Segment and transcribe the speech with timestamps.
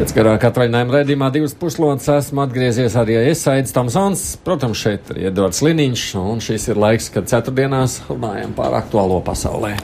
[0.00, 4.22] Pēc garākā atvaļinājuma redzējumā divas puslodes esmu atgriezies arī es, Aits Tamsons.
[4.46, 9.74] Protams, šeit ir Edvards Liniņš, un šis ir laiks, kad ceturtdienās runājam par aktuālo pasaulē.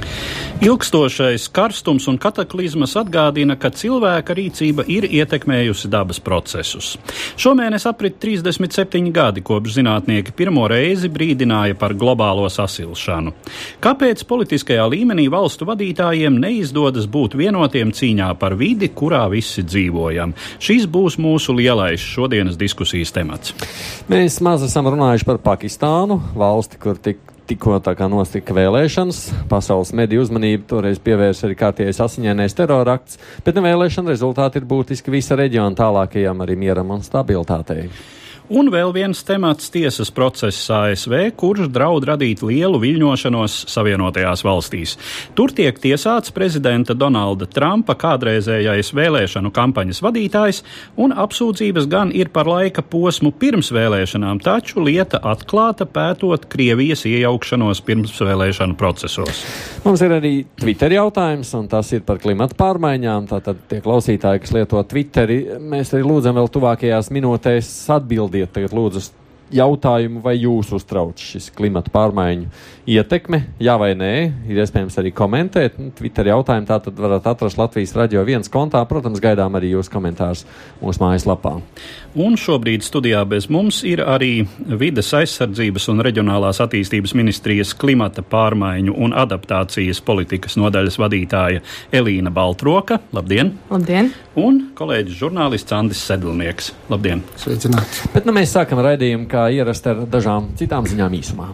[0.56, 6.94] Ilgstošais karstums un kataklizmas atgādina, ka cilvēka rīcība ir ietekmējusi dabas procesus.
[7.36, 13.34] Šomēnes aprit 37 gadi, kopš zinātnieki pirmo reizi brīdināja par globālo sasilšanu.
[13.84, 20.32] Kāpēc politiskajā līmenī valstu vadītājiem neizdodas būt vienotiem cīņā par vidi, kurā visi dzīvojam?
[20.56, 23.52] Šis būs mūsu lielais šodienas diskusijas temats.
[24.08, 27.78] Mēs maz esam runājuši par Pakistānu, valsti, kur tik tikko
[28.10, 29.22] notika vēlēšanas.
[29.50, 35.38] Pasaules mediju uzmanību toreiz pievērsa arī kārtējais asiņainais terorakts, bet vēlēšana rezultāti ir būtiski visa
[35.38, 37.88] reģiona tālākajam arī mieram un stabilitātei.
[38.46, 44.92] Un vēl viens temats- tiesas process ASV, kurš draud radīt lielu viļņošanos Savienotajās valstīs.
[45.34, 50.62] Tur tiek tiesāts prezidenta Donalda Trumpa kādreizējais vēlēšanu kampaņas vadītājs,
[50.96, 57.82] un apsūdzības gan ir par laika posmu pirms vēlēšanām, taču lieta atklāta pētot Krievijas iejaukšanos
[57.82, 59.42] pirmsvēlēšanu procesos.
[59.84, 63.26] Mums ir arī Twitter jautājums, un tas ir par klimatu pārmaiņām.
[63.26, 68.74] Tātad tie klausītāji, kas lieto Twitteri, mēs arī lūdzam vēl tuvākajās minūtēs atbildēt atbildiet tagad
[68.76, 69.02] lūdzu
[69.54, 72.48] jautājumu, vai jūs uztrauc šis klimata pārmaiņu
[72.86, 74.12] ietekme, jā vai nē,
[74.50, 75.78] ir iespējams arī komentēt.
[75.80, 78.82] Nu, Twitter jautājumu tā tad varat atrast Latvijas radio viens kontā.
[78.88, 80.44] Protams, gaidām arī jūsu komentārus
[80.82, 81.56] mūsu mājaslapā.
[82.16, 88.94] Un šobrīd studijā bez mums ir arī vides aizsardzības un reģionālās attīstības ministrijas klimata pārmaiņu
[88.96, 91.64] un adaptācijas politikas nodaļas vadītāja
[91.94, 93.00] Elīna Baltroka.
[93.16, 93.52] Labdien!
[93.70, 94.12] Labdien!
[94.36, 96.72] Un kolēģis žurnālists Andris Sedlnieks.
[96.92, 97.22] Labdien!
[97.40, 98.10] Sveicināti!
[98.14, 101.52] Bet nu, mēs sākam raidījumu kā ierast ar dažām citām ziņām īsumā.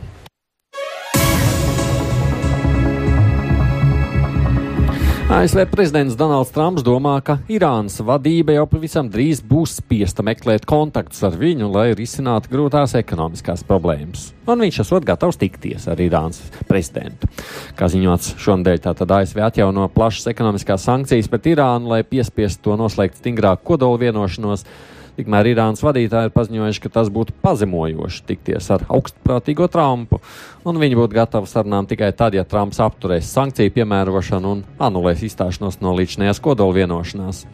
[5.32, 11.22] ASV prezidents Donalds Trumps domā, ka Irānas vadība jau pavisam drīz būs spiesta meklēt kontaktus
[11.24, 14.26] ar viņu, lai risinātu grūtās ekonomiskās problēmas.
[14.44, 17.30] Un viņš esot gatavs tikties ar Irānas prezidentu.
[17.78, 23.22] Kā ziņots šonadēļ, tātad ASV atjauno plašas ekonomiskās sankcijas pret Irānu, lai piespiestu to noslēgt
[23.22, 24.66] stingrāku kodolu vienošanos.
[25.12, 30.22] Tikmēr Irānas vadītāji ir paziņojuši, ka tas būtu pazemojoši tikties ar augstprātīgo Trumpu,
[30.64, 35.82] un viņi būtu gatavi sarunām tikai tad, ja Trumps apturēs sankciju piemērošanu un anulēs izstāšanos
[35.84, 37.44] no līdzinājās kodola vienošanās.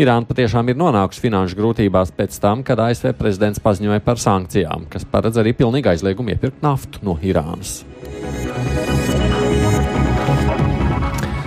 [0.00, 5.08] Irāna patiešām ir nonākusi finanšu grūtībās pēc tam, kad ASV prezidents paziņoja par sankcijām, kas
[5.08, 7.80] paredz arī pilnīgu aizliegumu iepirkt naftu no Irānas.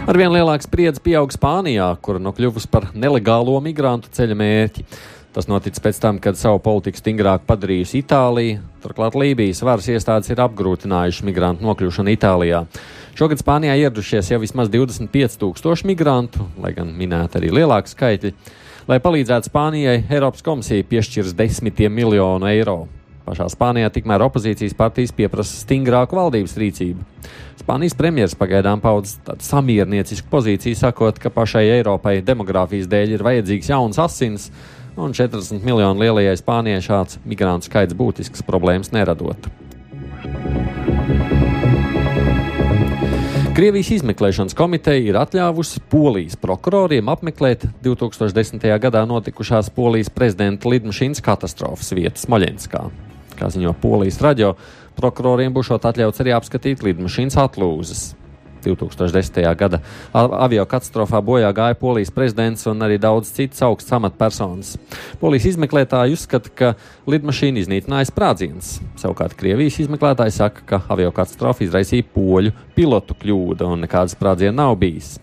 [0.04, 4.84] Arvien lielāks spriedzi pieaug Spānijā, kura nu kļuvusi par nelegālo migrantu ceļa mērķi.
[5.34, 8.60] Tas notic pēc tam, kad savu politiku stingrāk padarījusi Itālija.
[8.84, 12.60] Turklāt Lībijas varas iestādes ir apgrūtinājušas migrantu nokļūšanu Itālijā.
[13.18, 18.34] Šogad Spānijā ieradušies jau vismaz 25,000 migrantu, lai gan minēta arī lielāka skaitļa.
[18.90, 22.84] Lai palīdzētu Spānijai, Eiropas komisija piešķirs desmitiem miljonu eiro.
[23.24, 27.06] Pašā Spānijā tikmēr opozīcijas partijas pieprasa stingrāku valdības rīcību.
[27.64, 33.72] Spānijas premjerministrs pagaidām paudz tādu samierniecisku pozīciju, sakot, ka pašai Eiropai demogrāfijas dēļ ir vajadzīgs
[33.72, 34.50] jauns asins,
[34.96, 39.50] un 40 miljonu lielajai Spānijai šāds migrantu skaits būtisks problēmas neradot.
[43.54, 48.66] Krievijas izmeklēšanas komiteja ir atļāvusi polijas prokuroriem apmeklēt 2010.
[48.82, 52.82] gadā notikušās polijas prezidenta Lidmašīnas katastrofas vietas Moļenskā.
[53.38, 54.56] Kā ziņo polijas radio,
[54.98, 58.04] prokuroriem būs atļauts arī apskatīt lidmašīnas atlūzas.
[58.66, 59.40] 2010.
[59.60, 59.80] gada
[60.14, 64.76] avio katastrofā bojā gāja polijas prezidents un arī daudz citas augsts amatpersonas.
[65.22, 66.74] Polijas izmeklētāji uzskata, ka
[67.10, 68.78] lidmašīna iznīcināja sprādziens.
[69.00, 74.78] Savukārt Krievijas izmeklētāji saka, ka avio katastrofa izraisīja poļu pilotu kļūda un nekādas sprādziena nav
[74.82, 75.18] bijis.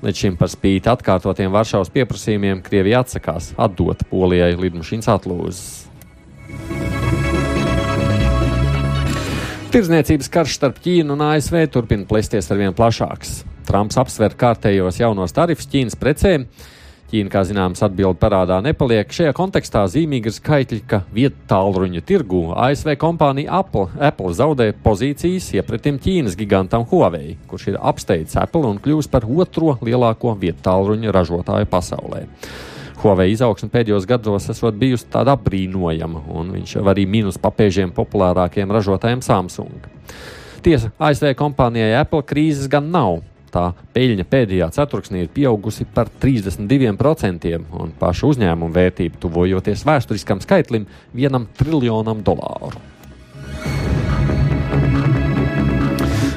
[0.00, 5.89] Līdz šim par spīti atkārtotiem Varšavas pieprasījumiem Krievija atsakās atdot Polijai lidmašīnas atlūzas.
[9.70, 13.44] Tirzniecības karš starp Ķīnu un ASV turpina plēsties ar vien plašāks.
[13.68, 16.48] Trumps apsver kārtējos jaunos tarifus Ķīnas precēm.
[17.12, 19.06] Ķīna, kā zināms, atbildi parādā nepaliek.
[19.14, 25.52] Šajā kontekstā zīmīgi ir skaitļi, ka vietu tālruņa tirgū ASV kompānija Apple, Apple zaudē pozīcijas
[25.54, 31.14] iepratim Ķīnas gigantam Huawei, kurš ir apsteidzis Apple un kļūst par otro lielāko vietu tālruņa
[31.14, 32.24] ražotāju pasaulē.
[33.00, 38.72] Huawei izaugsme pēdējos gados esot bijusi tāda apbrīnojama, un viņš jau arī minus papēžiem populārākiem
[38.76, 39.88] ražotājiem Samsung.
[40.60, 43.22] Tiesa, ASV kompānijai Apple krīzes gan nav.
[43.50, 50.86] Tā peļņa pēdējā ceturksnī ir pieaugusi par 32%, un paša uzņēmuma vērtība tuvojoties vēsturiskam skaitlim-
[51.18, 52.89] vienam triljonam dolāru.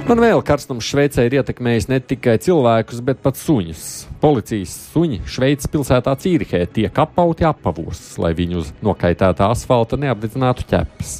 [0.03, 3.83] Un vēl karstums Šveicē ir ietekmējis ne tikai cilvēkus, bet pat suņus.
[4.19, 11.13] Policijas suņi Šveices pilsētā Cīrihē tiek apauti apavos, lai viņu uz nokaitētā asfalta neapdedzinātu ķepas.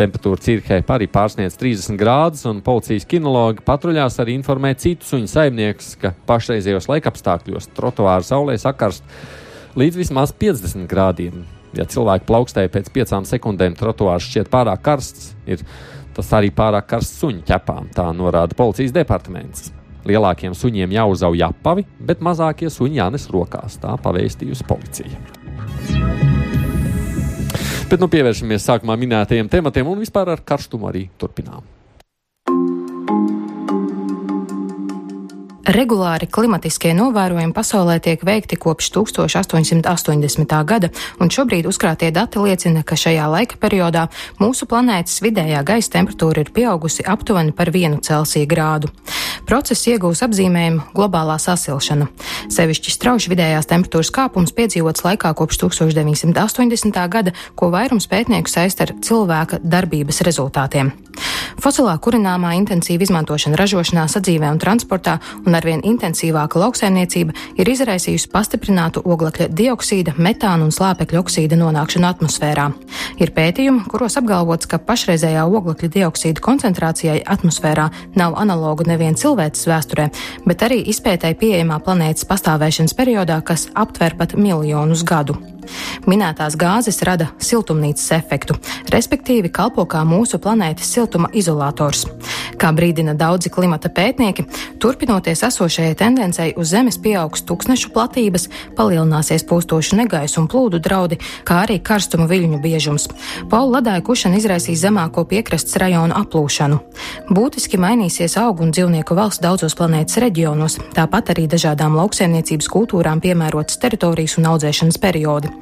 [0.00, 5.90] Temperatūra Cīrihē arī pārsniedz 30 grādus, un policijas kinologi patruļās arī informē citus suņu saimniekus,
[6.00, 9.04] ka pašreizējos laikapstākļos trotuāra saulē sakarst
[9.76, 11.44] līdz vismaz 50 grādiem.
[11.76, 15.34] Ja cilvēki plaukstēja pēc piecām sekundēm, trotuārs šķiet pārāk karsts.
[15.44, 15.60] Ir
[16.16, 19.68] Tas arī pārāk karsts suņu ķepām, tā norāda policijas departaments.
[20.06, 25.20] Lielākiem suņiem jāuzauj apavi, bet mazākie suņi jānes rokās, tā pavēstījusi policija.
[27.90, 31.66] Bet nu pievēršamies sākumā minētajiem tematiem un vispār ar karstumu arī turpinām.
[35.66, 40.52] Regulāri klimatiskie novērojumi pasaulē tiek veikti kopš 1880.
[40.62, 44.04] gada, un šobrīd uzkrātie dati liecina, ka šajā laika periodā
[44.38, 48.92] mūsu planētas vidējā gaisa temperatūra ir pieaugusi aptuveni par vienu Celsija grādu.
[49.46, 52.06] Process iegūs apzīmējumu globālā sasilšana.
[52.46, 57.02] Sevišķi strauji vidējās temperatūras kāpums piedzīvots laikā kopš 1980.
[57.10, 60.94] gada, ko vairums pētnieku saist ar cilvēka darbības rezultātiem.
[61.62, 65.16] Fosilā kurināmā intensīva izmantošana ražošanā, sadzīvē un transportā
[65.46, 72.68] un arvien intensīvāka lauksaimniecība ir izraisījusi pastiprinātu oglekļa dioksīda, metāna un slāpekļa oksīda nonākšanu atmosfērā.
[73.22, 77.88] Ir pētījumi, kuros apgalvots, ka pašreizējā oglekļa dioksīda koncentrācijai atmosfērā
[78.20, 80.08] nav analogu nevien cilvēces vēsturē,
[80.46, 85.55] bet arī izpētēji pieejamā planētas pastāvēšanas periodā, kas aptver pat miljonus gadu.
[86.06, 88.56] Minētās gāzes rada siltumnīcas efektu,
[88.92, 92.06] respektīvi kalpo kā mūsu planētas siltuma izolators.
[92.56, 94.46] Kā brīdina daudzi klimata pētnieki,
[94.80, 98.46] turpinoties esošajai tendencei uz Zemes pieaugs tūkstnešu platības,
[98.78, 103.08] palielināsies pūstošu negaisu un plūdu draudi, kā arī karstuma viļņu biežums.
[103.50, 106.80] Paula ledāja kušana izraisīs zemāko piekrastes rajonu aplūšanu.
[107.28, 113.80] Būtiski mainīsies augu un dzīvnieku valsts daudzos planētas reģionos, tāpat arī dažādām lauksaimniecības kultūrām piemērotas
[113.82, 115.52] teritorijas un audzēšanas periodi.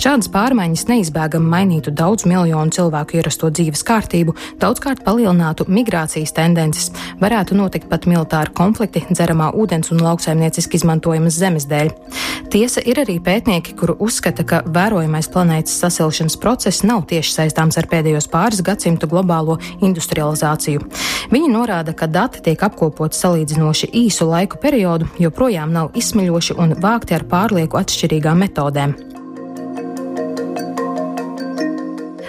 [0.00, 4.32] Šādas pārmaiņas neizbēgami mainītu daudz miljonu cilvēku ierasto dzīves kārtību,
[4.62, 6.86] daudzkārt palielinātu migrācijas tendences,
[7.20, 11.92] varētu notikt pat militāri konflikti dzeramā ūdens un lauksaimnieciski izmantojamas zemes dēļ.
[12.50, 17.86] Tiesa ir arī pētnieki, kuru uzskata, ka vērojamais planētas sasilšanas process nav tieši saistāms ar
[17.92, 20.88] pēdējos pāris gadsimtu globālo industrializāciju.
[21.30, 27.20] Viņi norāda, ka dati tiek apkopoti salīdzinoši īsu laiku periodu, joprojām nav izsmeļoši un vākti
[27.20, 28.98] ar pārlieku atšķirīgām metodēm.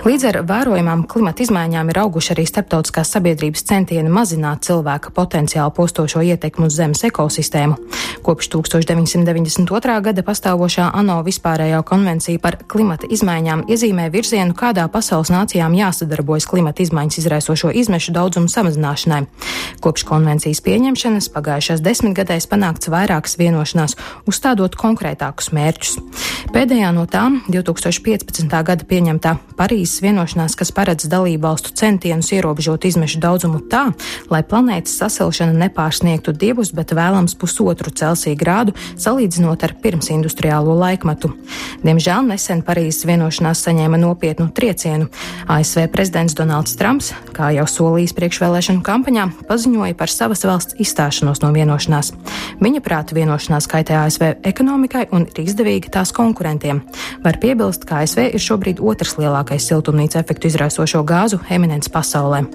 [0.02, 6.24] Līdz ar vērojamām klimata izmaiņām ir auguši arī starptautiskās sabiedrības centieni mazināt cilvēka potenciāli postošo
[6.26, 7.76] ietekmi uz Zemes ekosistēmu.
[8.26, 9.98] Kopš 1992.
[10.02, 16.82] gada pastāvošā ANO vispārējā konvencija par klimata izmaiņām iezīmē virzienu, kādā pasaules nācijām jāsadarbojas klimata
[16.82, 19.28] izmaiņas izraisošo izmešu daudzumu samazināšanai.
[19.86, 23.94] Kopš konvencijas pieņemšanas pagājušās desmitgadēs panākts vairākas vienošanās,
[24.26, 25.96] uzstādot konkrētākus mērķus.
[26.58, 28.50] Pēdējā no tām 2015.
[28.50, 33.90] gada pieņemtā Parīzes Parīzes vienošanās, kas paredz dalību valstu centienus ierobežot izmešu daudzumu tā,
[34.32, 41.34] lai planētas sasilšana nepārsniegtu divus, bet vēlams pusotru Celsija grādu, salīdzinot ar pirmsindustriālo laikmetu.
[41.84, 45.10] Diemžēl nesen Parīzes vienošanās saņēma nopietnu triecienu.
[45.52, 51.52] ASV prezidents Donalds Trumps, kā jau solījis priekšvēlēšanu kampaņā, paziņoja par savas valsts izstāšanos no
[51.52, 52.14] vienošanās.
[52.64, 56.80] Viņa prāta vienošanās kaitē ASV ekonomikai un ir izdevīga tās konkurentiem.
[57.28, 62.46] Var piebilst, ka ASV ir šobrīd otrs lielākais siltumnīcas siltumnīca efektu izraisošo gāzu eminents pasaulē.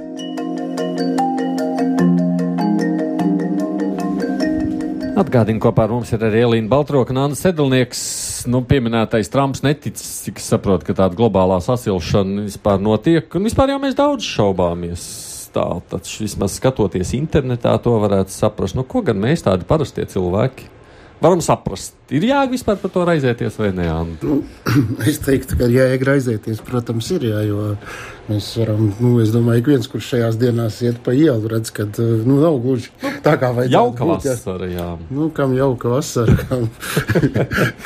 [5.17, 8.03] Atgādinu, kopā ar mums ir arī Elīna Baltroka un Anna Sedlnieks.
[8.53, 13.31] Nu, pieminētais Trumps neticis, cik es saprotu, ka tāda globālā sasilšana vispār notiek.
[13.35, 15.07] Un vispār jau mēs daudz šaubāmies.
[15.57, 18.77] Tā, taču vismaz skatoties internetā, to varētu saprast.
[18.77, 20.69] Nu, ko gan mēs tādi parastie cilvēki
[21.23, 21.95] varam saprast.
[22.13, 23.87] Ir jēga vispār par to raizēties vai nē?
[24.23, 24.41] Nu,
[25.11, 27.27] es teiktu, ka jēga raizēties, protams, ir.
[27.31, 27.73] Jā, jo
[28.29, 31.89] mēs varam, nu, es domāju, ka viens, kurš šajās dienās iet pa ielu, redz, ka
[31.97, 32.93] nu, nav gluži
[33.25, 33.75] tā kā vajag.
[33.75, 34.91] Jauka būt, vasara, jā.
[35.11, 36.69] Nu, kam jauka vasara, kam,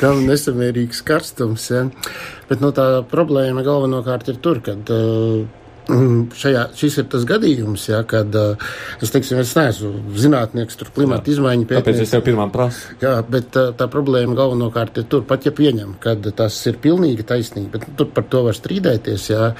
[0.01, 1.69] kam nesamērīgs karstums.
[1.73, 1.87] Jā.
[2.51, 5.45] Bet nu, tā problēma galvenokārt ir tur, kad uh,
[5.89, 8.35] šajā, šis ir tas gadījums, ja, kad
[9.01, 11.87] es, teiksim, es neesmu zinātnieks, tur klimata izmaiņu pētnieks.
[11.87, 12.95] Tāpēc es tev pirmām prasu.
[13.01, 17.25] Jā, bet tā, tā problēma galvenokārt ir tur, pat ja pieņem, kad tas ir pilnīgi
[17.27, 19.51] taisnīgi, bet tur par to var strīdēties, jā.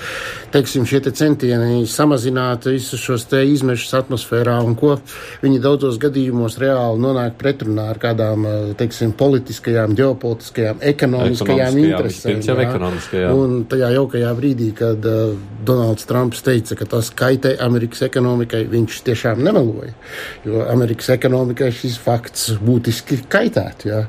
[0.54, 4.98] Teiksim, šie te centieni samazināt visus šos te izmešus atmosfērā un ko
[5.42, 8.46] viņi daudzos gadījumos reāli nonāk pretrunā ar kādām,
[8.80, 12.42] teiksim, politiskajām, ģeopolitiskajām, ekonomiskajām interesēm.
[13.12, 13.32] Jā.
[13.34, 15.34] Un tajā jaukajā brīdī, kad uh,
[15.66, 19.94] Donalds Trumps teica, ka tas kaitē Amerikas ekonomikai, viņš tiešām nemeloja.
[20.44, 23.88] Jo Amerikas ekonomikai šis fakts būtiski kaitētu.
[23.88, 24.01] Ja?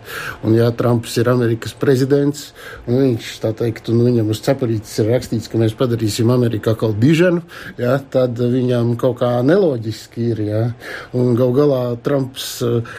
[0.42, 2.48] Un, ja Trumps ir Amerikas prezidents,
[2.88, 6.96] un viņš tā teikt, un viņam uz cepurītes ir rakstīts, ka mēs padarīsim Ameriku atkal
[6.98, 7.44] diženu,
[7.78, 7.94] ja?
[8.02, 10.42] tad viņam kaut kā neloģiski ir.
[10.48, 10.64] Ja?
[11.14, 12.48] Un gal galā Trumps,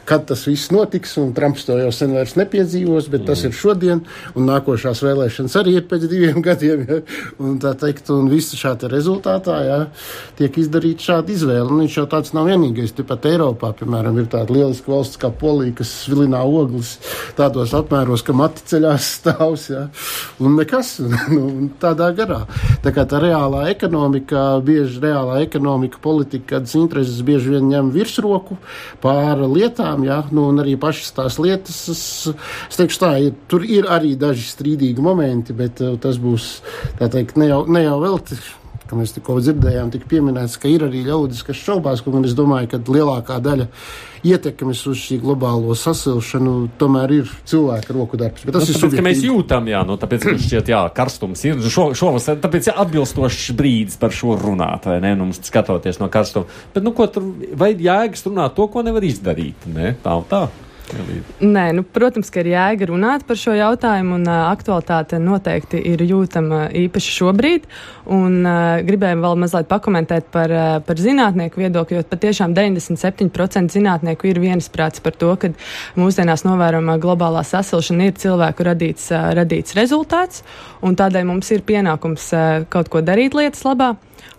[0.08, 3.28] kad tas viss notiks, un Trumps to jau sen vairs nepiedzīvos, bet mm.
[3.34, 4.06] tas ir šodien,
[4.38, 6.88] un nākošās vēlēšanas arī ir pēc diviem gadiem.
[6.88, 7.04] Ja?
[7.44, 9.80] Un tā teikt, un visu šādu rezultātā jā,
[10.40, 11.68] tiek izdarīta šāda izvēle.
[11.68, 12.96] Un viņš jau tāds nav vienīgais.
[12.98, 16.96] Tepat Eiropā, piemēram, ir tāda lieliska valsts kā Polija, kas svilinā ogles
[17.38, 19.68] tādos apmēros, ka mati ceļās stāvs.
[19.74, 19.84] Jā,
[20.44, 20.96] un nekas
[21.34, 22.44] nu, tādā garā.
[22.84, 28.58] Tā kā tā reālā ekonomika, bieži reālā ekonomika, politika, kādas intereses bieži vien ņem virsroku
[29.04, 32.04] pār lietām, jā, nu, un arī pašas tās lietas, es,
[32.70, 36.50] es teikšu tā, ir, tur ir arī daži strīdīgi momenti, bet uh, tas būs,
[37.00, 38.40] teikt, ne jau, ne jau velti
[38.94, 42.70] ka mēs tikko dzirdējām, tika pieminēts, ka ir arī ļaudis, kas šaubās, un es domāju,
[42.72, 43.68] ka lielākā daļa
[44.24, 48.46] ietekmes uz šī globālo sasilšanu tomēr ir cilvēka roku darbs.
[48.46, 51.64] Bet tas nu, ir tāpēc, mēs jūtam, jā, nu, tāpēc, ka šķiet, jā, karstums ir.
[51.74, 55.16] Šo, šovasar, tāpēc ir atbilstošs brīdis par šo runāt, vai ne?
[55.20, 56.48] Nu, skatoties no karstuma.
[56.76, 57.26] Bet, nu, ko tur,
[57.60, 59.96] vai jēgas runāt to, ko nevar izdarīt, ne?
[60.06, 60.46] Tā un tā.
[61.40, 66.04] Nē, nu, protams, ka ir jēga runāt par šo jautājumu, un uh, aktualitāte noteikti ir
[66.06, 67.68] jūtama īpaši šobrīd.
[68.14, 74.30] Un, uh, gribēju vēl mazliet pakomentēt par, uh, par zinātnieku viedokli, jo patiešām 97% zinātnieku
[74.30, 75.54] ir viensprāts par to, ka
[76.00, 80.44] mūsdienās novērojamā globālā sasilšana ir cilvēku radīts, uh, radīts rezultāts,
[80.84, 83.94] un tādēļ mums ir pienākums uh, kaut ko darīt lietas labā.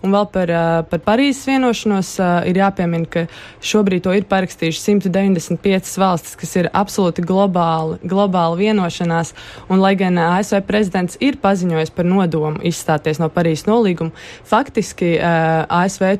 [0.05, 0.53] Un vēl par,
[0.91, 2.11] par Parīzes vienošanos
[2.51, 3.25] ir jāpiemina, ka
[3.65, 9.33] šobrīd to ir parakstījuši 195 valstis, kas ir absolūti globāli, globāli vienošanās.
[9.69, 14.15] Un, lai gan ASV prezidents ir paziņojis par nodomu izstāties no Parīzes nolīguma,
[14.49, 16.19] faktiski ASV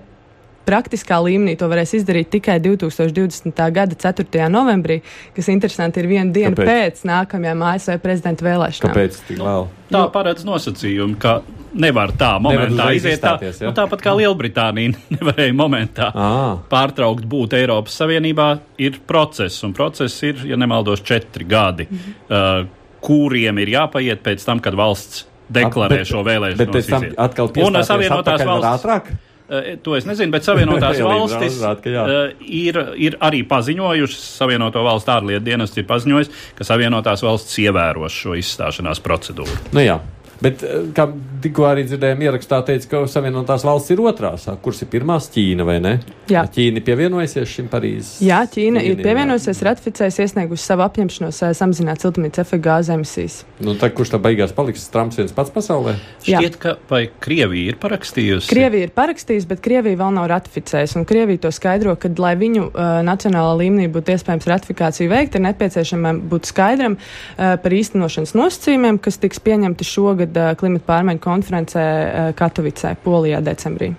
[0.67, 3.65] praktiskā līmenī to varēs izdarīt tikai 2020.
[3.75, 4.49] gada 4.
[4.53, 5.01] novembrī,
[5.37, 6.71] kas interesanti ir viena diena Kāpēc?
[6.71, 8.95] pēc nākamajām ASV prezidenta vēlēšanām.
[8.95, 9.69] Kāpēc tik vēl?
[9.95, 11.39] Tā paredz nosacījumi, ka
[11.75, 13.35] nevar tā momentā nevar iziet tā.
[13.43, 13.53] Ja?
[13.69, 16.31] Nu, tāpat kā Lielbritānija nevarēja momentā à.
[16.71, 18.49] pārtraukt būt Eiropas Savienībā,
[18.83, 22.17] ir process, un process ir, ja nemaldos, četri gadi, -hmm.
[22.31, 26.59] uh, kuriem ir jāpaiet pēc tam, kad valsts deklarē bet, šo vēlēšanu.
[26.59, 28.71] Bet pēc tam atkal un Savienotās valsts.
[28.73, 29.13] Ātrāk?
[29.45, 35.45] Uh, to es nezinu, bet Savienotās valstis uh, ir, ir arī paziņojušas, Savienoto valstu ārlietu
[35.51, 39.59] dienests ir paziņojis, ka Savienotās valstis ievēros šo izstāšanās procedūru.
[39.77, 39.99] Nu jā,
[40.43, 41.07] Bet, eh, kā
[41.45, 44.47] tikko arī dzirdējām, ierakstā teica, ka Savienotās valsts ir otrās.
[44.65, 45.93] Kuras ir pirmās Ķīna vai ne?
[46.31, 46.45] Jā.
[46.51, 48.17] Ķīna ir pievienojusies šim Parīzes.
[48.25, 53.39] Jā, Ķīna ir pievienojusies, ratificējusi, iesniegusi savu apņemšanos samazināt siltumnīca efekta gāzes emisijas.
[53.65, 54.87] Nu, tā, kurš tā beigās paliks?
[54.93, 55.97] Trumps viens pats pasaulē?
[56.25, 58.51] Šķiet, ka vai Krievija ir parakstījusi?
[58.51, 60.99] Krievija ir parakstījusi, bet Krievija vēl nav ratificējusi.
[61.01, 65.47] Un Krievija to skaidro, ka, lai viņu uh, nacionālā līmenī būtu iespējams ratifikācija veikt, ir
[65.47, 71.21] nepieciešama būt skaidram uh, par īstenošanas nosacījumiem, kas tiks pieņemti šogad šogad uh, klimata pārmaiņu
[71.21, 73.91] konferencē uh, Katovicē, Polijā, decembrī.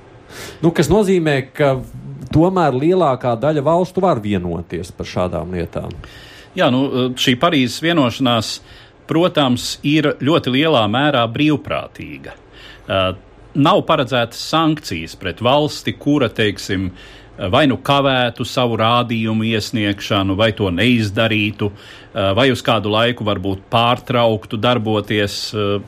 [0.64, 1.76] Nu, kas nozīmē, ka
[2.34, 5.92] tomēr lielākā daļa valstu var vienoties par šādām lietām.
[6.56, 8.56] Jā, nu, šī Parīzes vienošanās,
[9.10, 12.36] protams, ir ļoti lielā mērā brīvprātīga.
[12.86, 13.12] Uh,
[13.56, 16.90] nav paredzētas sankcijas pret valsti, kura, teiksim,
[17.52, 21.72] vai nu kavētu savu rādījumu iesniegšanu, vai to neizdarītu,
[22.16, 25.88] Eh, vai uz kādu laiku varbūt pārtrauktu darboties, eh,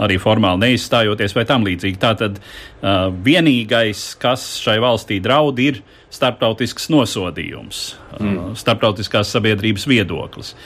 [0.00, 2.00] arī formāli neizstājoties vai tam līdzīgi.
[2.00, 7.82] Tātad eh, vienīgais, kas šai valstī draud, ir starptautisks nosodījums,
[8.16, 8.56] mm.
[8.58, 10.56] starptautiskās sabiedrības viedoklis.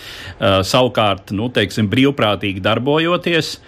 [0.40, 3.58] Savukārt, nu, teiksim, brīvprātīgi darbojoties,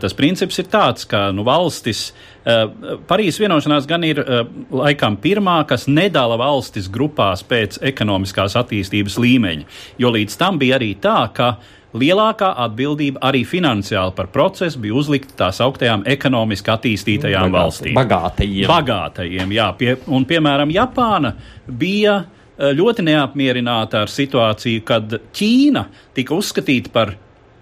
[0.00, 2.10] tas princips ir tāds, ka nu, valstis,
[2.44, 2.64] eh,
[3.06, 4.42] Parīzes vienošanās gan ir eh,
[4.74, 9.66] laikam pirmā, kas nedala valstis grupās pēc ekonomiskās attīstības līmeņa,
[10.02, 11.56] jo līdz tam bija arī tā, ka
[11.96, 17.94] lielākā atbildība arī finansiāli par procesu bija uzlikta tās augtajām ekonomiski attīstītajām Bagāti, valstīm.
[17.96, 18.70] Bagātajiem.
[18.72, 19.68] Bagātajiem, jā.
[19.78, 21.32] Pie, un, piemēram, Japāna
[21.66, 22.24] bija
[22.56, 27.14] ļoti neapmierināta ar situāciju, kad Ķīna tika uzskatīta par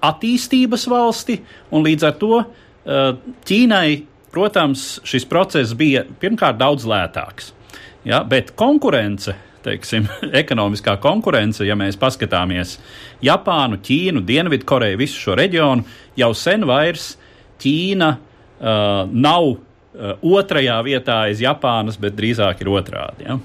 [0.04, 1.38] attīstības valsti,
[1.74, 2.48] un līdz ar to uh,
[3.48, 3.88] Ķīnai
[4.34, 7.52] protams, šis process bija pirmkārt daudz lētāks.
[8.04, 10.08] Ja, bet konkurence, teiksim,
[10.42, 12.76] ekonomiskā konkurence, ja mēs paskatāmies
[13.24, 15.86] Japānu, Ķīnu, Dienvidkoreju, visu šo reģionu,
[16.18, 17.14] jau sen vairs
[17.62, 19.58] Ķīna uh, nav uh,
[20.18, 23.28] otrajā vietā aiz Japānas, bet drīzāk ir otrādi.
[23.30, 23.38] Ja?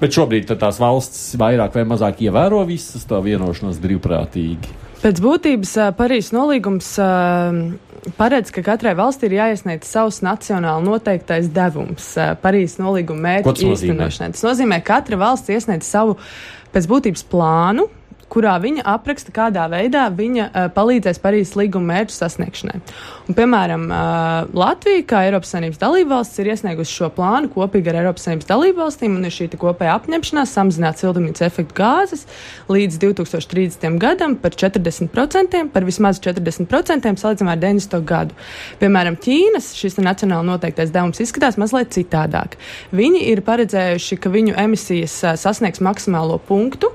[0.00, 4.80] Bet šobrīd tās valsts vairāk vai mazāk ievēro visas to vienošanos brīvprātīgi.
[5.00, 6.90] Pēc būtības Parīzes nolīgums
[8.18, 12.10] paredz, ka katrai valstī ir jāiesniedz savs nacionāli noteiktais devums
[12.42, 14.34] Parīzes nolīguma mērķu īstenošanai.
[14.36, 16.18] Tas nozīmē, ka katra valsts iesniedz savu
[16.74, 17.88] pēc būtības plānu,
[18.30, 22.78] kurā viņa apraksta, kādā veidā viņa uh, palīdzēs Parīzes līguma mērķu sasniegšanai.
[23.26, 28.26] Un, piemēram, uh, Latvija, kā Eiropas Savienības dalībvalsts, ir iesniegusi šo plānu kopīgi ar Eiropas
[28.26, 32.26] Savienības dalībvalstīm, un ir šī kopējā apņemšanās samazināt siltumnīca efektu gāzes
[32.70, 33.98] līdz 2030.
[34.00, 38.00] gadam par 40%, par vismaz 40% salīdzinājumā ar 90.
[38.06, 38.38] gadu.
[38.80, 42.56] Piemēram, Ķīnas šis nacionāli noteiktais devums izskatās mazliet citādāk.
[42.94, 46.92] Viņi ir paredzējuši, ka viņu emisijas uh, sasniegs maksimālo punktu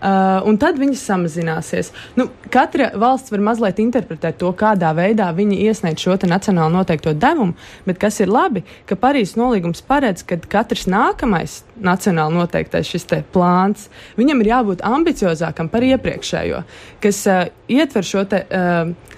[0.00, 1.90] Uh, un tad viņas samazināsies.
[2.16, 7.52] Nu, katra valsts var mazliet interpretēt to, kādā veidā viņi iesniedz šo nacionāli noteikto devumu,
[7.84, 13.04] bet kas ir labi, ka Parīzes nolīgums paredz, ka katrs nākamais nacionāli noteiktais šis
[13.34, 16.64] plāns, viņam ir jābūt ambiciozākam par iepriekšējo,
[17.04, 18.44] kas uh, ietver šo te.
[18.48, 19.16] Uh,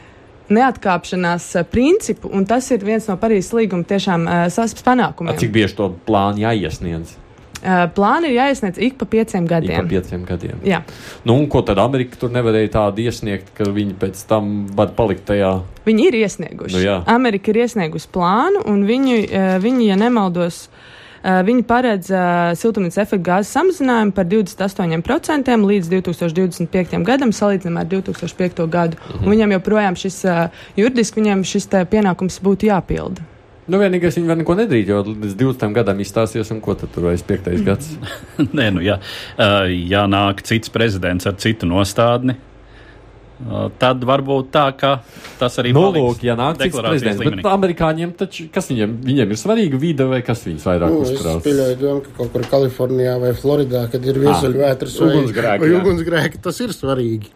[0.53, 5.39] neatkāpšanās uh, principu, un tas ir viens no Parīzes līguma tiešām uh, panākumiem.
[5.41, 7.22] Cik bieži to plānu jāiesniedz?
[7.63, 9.85] Uh, plāni ir jāiesniedz ik pa pieciem gadiem.
[9.85, 10.63] Ik pa pieciem gadiem.
[10.67, 10.81] Jā.
[11.23, 15.29] Nu, un ko tad Amerika tur nevarēja tādu iesniegt, ka viņi pēc tam var palikt
[15.29, 15.53] tajā?
[15.87, 16.75] Viņi ir iesnieguši.
[16.75, 16.97] Nu, jā.
[17.15, 23.05] Amerika ir iesniegusi plānu, un viņi, uh, viņi ja nemaldos, uh, viņi paredz uh, siltumnīca
[23.05, 26.99] efekta gāzes samazinājumu par 28% līdz 2025.
[27.07, 28.67] gadam, salīdzinājumā ar 2005.
[28.67, 28.99] gadu.
[28.99, 29.23] Mhm.
[29.23, 33.31] Un viņam joprojām šis uh, juridiski viņam šis pienākums būtu jāpilda.
[33.73, 37.09] Nu, vienīgais viņi vēl neko nedarīja, jo līdz 20 gadam izstāsies, un ko tad tur
[37.09, 37.95] vairs piektais gads?
[38.59, 38.99] Nē, nu, ja,
[39.73, 42.37] ja nāk cits prezidents ar citu nostādni,
[43.81, 44.93] tad varbūt tā, ka
[45.41, 47.23] tas arī nu, lūk, ja nāk cits prezidents.
[47.23, 47.41] Līmenī.
[47.41, 51.41] Bet amerikāņiem taču, kas viņiem, viņiem ir svarīga vide vai kas viņus vairāk nu, uzkrās?
[51.41, 55.81] Es pieļauju domu, ka kaut kur Kalifornijā vai Floridā, kad ir viesuļvētras vai ugunsgrēki, vai
[55.81, 57.33] ugunsgrēki, tas ir svarīgi.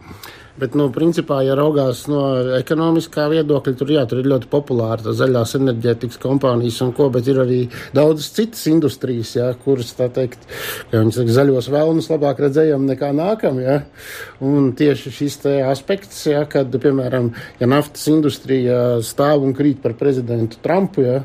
[0.57, 2.23] Bet, nu, principā, ja raugās no
[2.57, 7.43] ekonomiskā viedokļa, tur, jā, tur ir ļoti populāra zaļās enerģētikas kompānijas un ko, bet ir
[7.43, 7.59] arī
[7.97, 10.47] daudzas citas industrijas, jā, kuras, tā teikt,
[10.89, 13.83] ka viņi saka, zaļos vēlnus labāk redzējam nekā nākam, jā.
[14.41, 15.37] Un tieši šis
[15.69, 17.29] aspekts, jā, kad, piemēram,
[17.61, 21.19] ja naftas industrija stāv un krīt par prezidentu Trumpu, jā,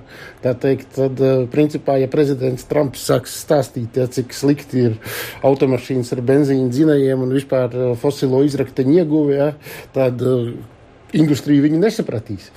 [0.44, 1.24] tā teikt, tad,
[1.56, 5.00] principā, ja prezidents Trumps sāks stāstīt, jā, cik slikti ir
[5.48, 9.52] automašīnas ar benzīnu dzinējiem un vispār fosilo izrakteņu iegūšanu, ieguve, ja,
[9.94, 10.50] tad uh,
[11.14, 12.52] industrija viņu nesapratīs.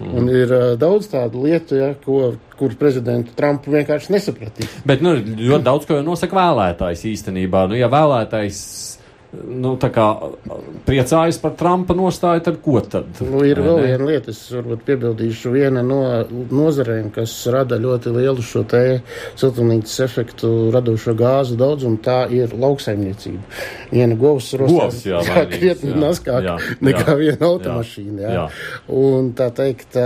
[0.00, 0.12] Mm.
[0.12, 4.80] Un ir uh, daudz tādu lietu, ja, ko, kur prezidentu Trumpu vienkārši nesapratīs.
[4.86, 7.66] Bet nu, ļoti daudz ko nosaka vēlētājs īstenībā.
[7.70, 8.60] Nu, ja vēlētājs
[9.44, 10.06] nu, kā,
[10.86, 13.08] priecājas par Trumpa nostāju, tad ko tad?
[13.20, 13.90] Nu, ir vēl ne?
[13.90, 18.82] viena lieta, es varbūt piebildīšu, viena no nozarēm, kas rada ļoti lielu šo te
[19.38, 23.42] siltumnīcas efektu radošo gāzu daudzumu, tā ir lauksaimniecība.
[23.92, 25.02] Viena govs rostās
[25.52, 28.22] krietni naskāk jā, nekā jā, viena automašīna.
[28.22, 28.34] Jā.
[28.36, 28.46] Jā.
[28.96, 29.98] Un tā teikt,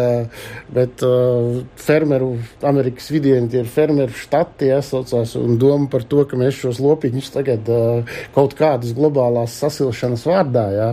[0.75, 2.33] bet uh, fermeru,
[2.66, 7.33] Amerikas vidieni tie ir fermeru štati, jāsaucās, un doma par to, ka mēs šos lopiņus
[7.35, 10.88] tagad uh, kaut kādas globālas globālās sasilšanas vārdā, jā,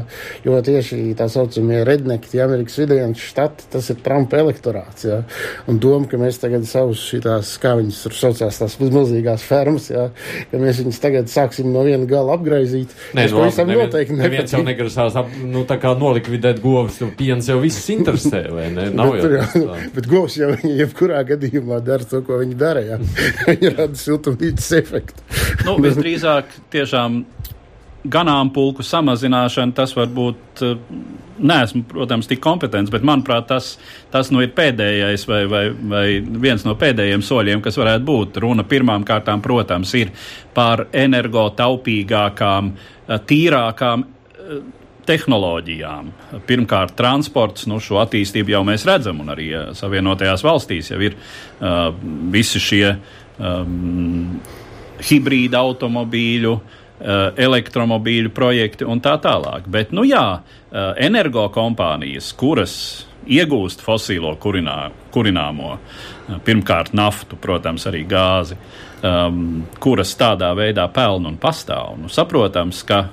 [0.46, 5.22] jo tieši tā saucamie redneki, tie Amerikas vidējiem štati, tas ir Trumpa elektorāts, jā,
[5.70, 10.10] un doma, ka mēs tagad savus šitās, kā viņas tur saucās, tās milzīgās fermas, jā,
[10.52, 12.94] ka mēs viņus tagad sāksim no viena gala apgraizīt.
[13.18, 17.12] Nē, no, pavisam nevien, noteikti neviens jau negrasās, ap, nu, tā kā nolikvidēt govs, jo
[17.18, 18.90] piens jau visus interesē, vai ne?
[18.98, 19.64] Nav bet, jau.
[19.68, 23.00] Jā, bet govs jau viņi jebkurā gadījumā dara to, ko viņi dara, jā.
[23.48, 25.26] viņi rada siltumnīcas efektu.
[25.68, 27.22] nu, visdrīzāk tiešām
[28.12, 30.64] ganāmpulku samazināšana, tas var būt.
[30.66, 30.78] Eh,
[31.38, 33.76] neesmu, protams, tik kompetents, bet manuprāt, tas,
[34.10, 36.06] tas nu ir pēdējais vai, vai, vai
[36.42, 38.40] viens no pēdējiem soļiem, kas varētu būt.
[38.42, 40.10] Runa pirmām kārtām, protams, ir
[40.58, 44.58] par energotaupīgākām, eh, tīrākām eh,
[45.08, 46.10] tehnoloģijām.
[46.50, 51.94] Pirmkārt, transports, nu, šo attīstību jau mēs redzam, un arī Savienotajās valstīs jau ir uh,
[52.34, 52.90] visi šie
[53.40, 54.34] um,
[55.08, 59.68] hibrīda automobīļu, uh, elektromobīļu projekti un tā tālāk.
[59.70, 60.40] Bet, nu jā,
[60.72, 68.58] eh, energokompānijas, kuras iegūst fosīlo kurinā, kurināmo, eh, pirmkārt naftu, protams, arī gāzi,
[69.04, 71.98] um, kuras tādā veidā pelna un pastāv.
[72.00, 73.10] Nu, saprotams, ka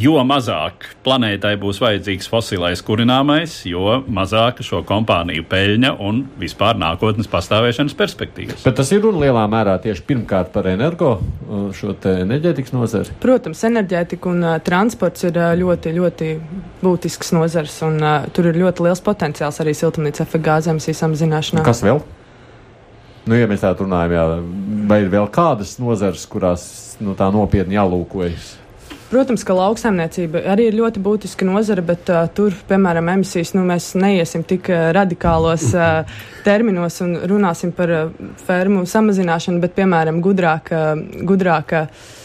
[0.00, 7.28] jo mazāk planētai būs vajadzīgs fosilais kurināmais, jo mazāka šo kompāniju peļņa un vispār nākotnes
[7.30, 8.64] pastāvēšanas perspektīvas.
[8.64, 13.16] Bet tas ir un lielā mērā tieši pirmkārt par energo, uh, šo enerģētikas nozari.
[13.20, 16.30] Protams, enerģētika un uh, transports ir uh, ļoti, ļoti
[16.80, 21.66] būtisks nozars, un uh, tur ir ļoti liels potenciāls arī siltumnīca efekta gāzēm samazināšanā.
[21.66, 22.00] Kas vēl?
[23.28, 24.24] Nu, ja mēs tā runājam, jā,
[24.88, 26.64] vai ir vēl kādas nozares, kurās
[27.04, 28.54] nu, tā nopietni jālūkojas?
[29.10, 33.88] Protams, ka lauksaimniecība arī ir ļoti būtiska nozara, bet uh, tur, piemēram, emisijas, nu, mēs
[33.98, 36.06] neiesim tik uh, radikālos uh,
[36.46, 40.94] terminos un runāsim par uh, fermu samazināšanu, bet, piemēram, gudrāka.
[41.26, 42.19] gudrāka uh,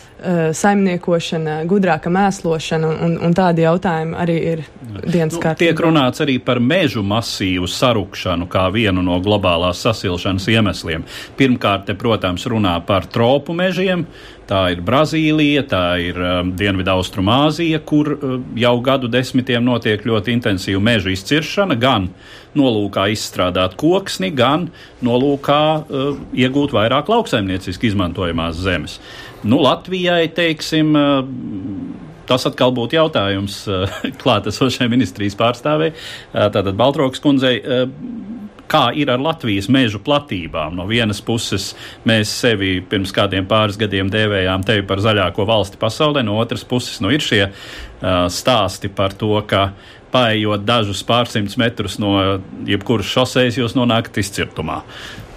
[0.58, 4.64] saimniekošana, gudrāka mēslošana un, un tādi jautājumi arī ir
[5.06, 5.60] dienas Nu, kārtībā.
[5.62, 11.06] tiek runāts arī par mežu masīvu sarukšanu kā vienu no globālās sasilšanas iemesliem.
[11.38, 14.06] Pirmkārt, te, protams, runā par tropu mežiem.
[14.46, 20.82] Tā ir Brazīlija, tā ir um, Dienvidu-Austrumāzija, kur uh, jau gadu desmitiem notiek ļoti intensīva
[20.86, 22.12] meža izciršana, gan
[22.56, 24.68] nolūkā izstrādāt koksni, gan
[25.02, 29.00] nolūkā uh, iegūt vairāk lauksaimnieciski izmantojamās zemes.
[29.46, 31.94] Nu, Latvijai, teiksim, uh,
[32.26, 37.60] Tas atkal būtu jautājums uh, klātesošai ministrijas pārstāvei, uh, tātad Baltrokas kundzei.
[37.62, 38.34] Uh,
[38.66, 40.74] kā ir ar Latvijas mežu platībām.
[40.74, 41.74] No vienas puses,
[42.08, 46.98] mēs sevi pirms kādiem pāris gadiem dēvējām tevi par zaļāko valsti pasaulē, no otras puses,
[47.04, 49.68] nu, ir šie uh, stāsti par to, ka
[50.16, 54.82] paējot dažus pārsimtus metrus no jebkuras šoseis, jūs nonākat izcirtumā.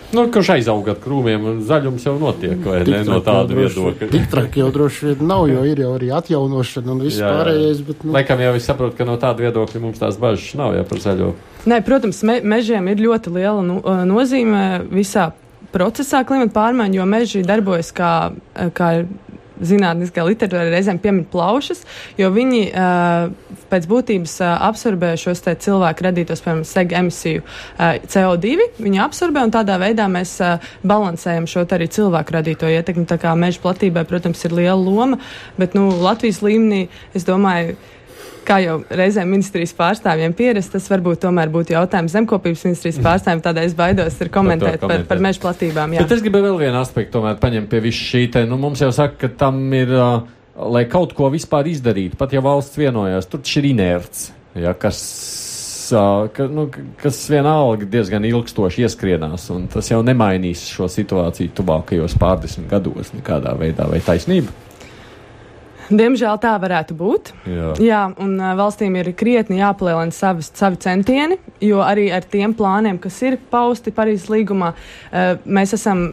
[0.08, 3.02] Nu, kurš aizaug ar krūmiem, un zaļums jau notiek, vai ne?
[3.04, 4.08] No tāda viedokļa.
[4.08, 7.32] Tik traki jau droši vien nav, jo ir jau arī atjaunošana un viss Jā, jā.
[7.36, 7.82] pārējais.
[7.84, 10.86] Bet, nu, Laikam jau es saprotu, ka no tāda viedokļa mums tās bažas nav jau
[10.88, 11.28] par zaļo.
[11.68, 15.28] Nē, protams, me, mežiem ir ļoti liela nu, uh, nozīme visā
[15.74, 18.94] procesā klimata pārmaiņu, jo meži darbojas kā, uh, kā
[19.64, 21.84] zinātniskā literatūra reizēm piemin plaušas,
[22.18, 28.70] jo viņi uh, pēc būtības uh, absorbē šos cilvēku radītos, piemēram, sega emisiju uh, CO2.
[28.78, 33.06] Viņi absorbē un tādā veidā mēs uh, balansējam šo arī cilvēku radīto ietekmi.
[33.08, 35.20] Tā kā meža platībai, protams, ir liela loma,
[35.58, 37.76] bet nu, Latvijas līmenī, es domāju,
[38.48, 43.68] kā jau reizēm ministrijas pārstāvjiem pierast, tas varbūt tomēr būtu jautājums zemkopības ministrijas pārstāvjiem, tādēļ
[43.68, 45.96] es baidos ir komentēt par, par meža platībām.
[45.96, 46.04] Jā.
[46.06, 48.44] Bet es gribēju vēl vienu aspektu tomēr paņemt pie visu šī te.
[48.48, 49.92] Nu, mums jau saka, ka tam ir,
[50.58, 55.00] lai kaut ko vispār izdarītu, pat ja valsts vienojās, tur ir inerts, ja, kas,
[56.36, 56.68] ka, nu,
[57.02, 63.54] kas vienalga diezgan ilgstoši ieskrienās, un tas jau nemainīs šo situāciju tuvākajos pārdesmit gados nekādā
[63.60, 64.67] veidā, vai taisnība?
[65.88, 67.32] Diemžēl tā varētu būt.
[67.48, 67.70] Jā.
[67.80, 73.16] Jā, un valstīm ir krietni jāpalielina savas, savi centieni, jo arī ar tiem plāniem, kas
[73.24, 74.74] ir pausti Parīzes līgumā,
[75.48, 76.10] mēs esam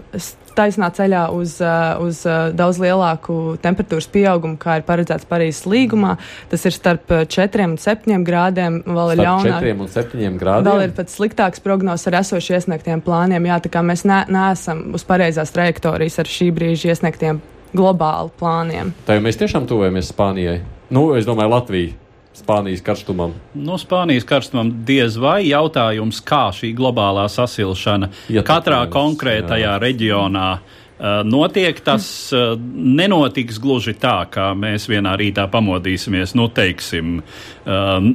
[0.55, 1.57] taisnā ceļā uz,
[2.03, 2.21] uz
[2.55, 6.15] daudz lielāku temperatūras pieaugumu, kā ir paredzēts Parīzes līgumā.
[6.51, 9.49] Tas ir starp uh, 4 un 7 grādiem, vēl ir ļaunāk.
[9.57, 10.69] četriem un septiņiem grādiem.
[10.69, 13.49] Vēl ir pat sliktāks prognozes ar esoši iesniegtiem plāniem.
[13.51, 17.43] Jā, tā kā mēs ne, neesam uz pareizās trajektorijas ar šī brīža iesniegtiem
[17.77, 18.95] globālu plāniem.
[19.05, 20.59] Tā jau mēs tiešām tuvojamies Spānijai.
[20.93, 21.93] Nu, es domāju, Latvija.
[22.35, 23.31] Spānijas karstumam.
[23.53, 29.77] No Spānijas karstumam diez vai jautājums, kā šī globālā sasilšana Ietekmēs, katrā konkrētajā jā.
[29.79, 31.79] reģionā uh, notiek.
[31.85, 38.11] Tas uh, nenotiks gluži tā, kā mēs vienā rītā pamodīsimies, nu, teiksim, uh,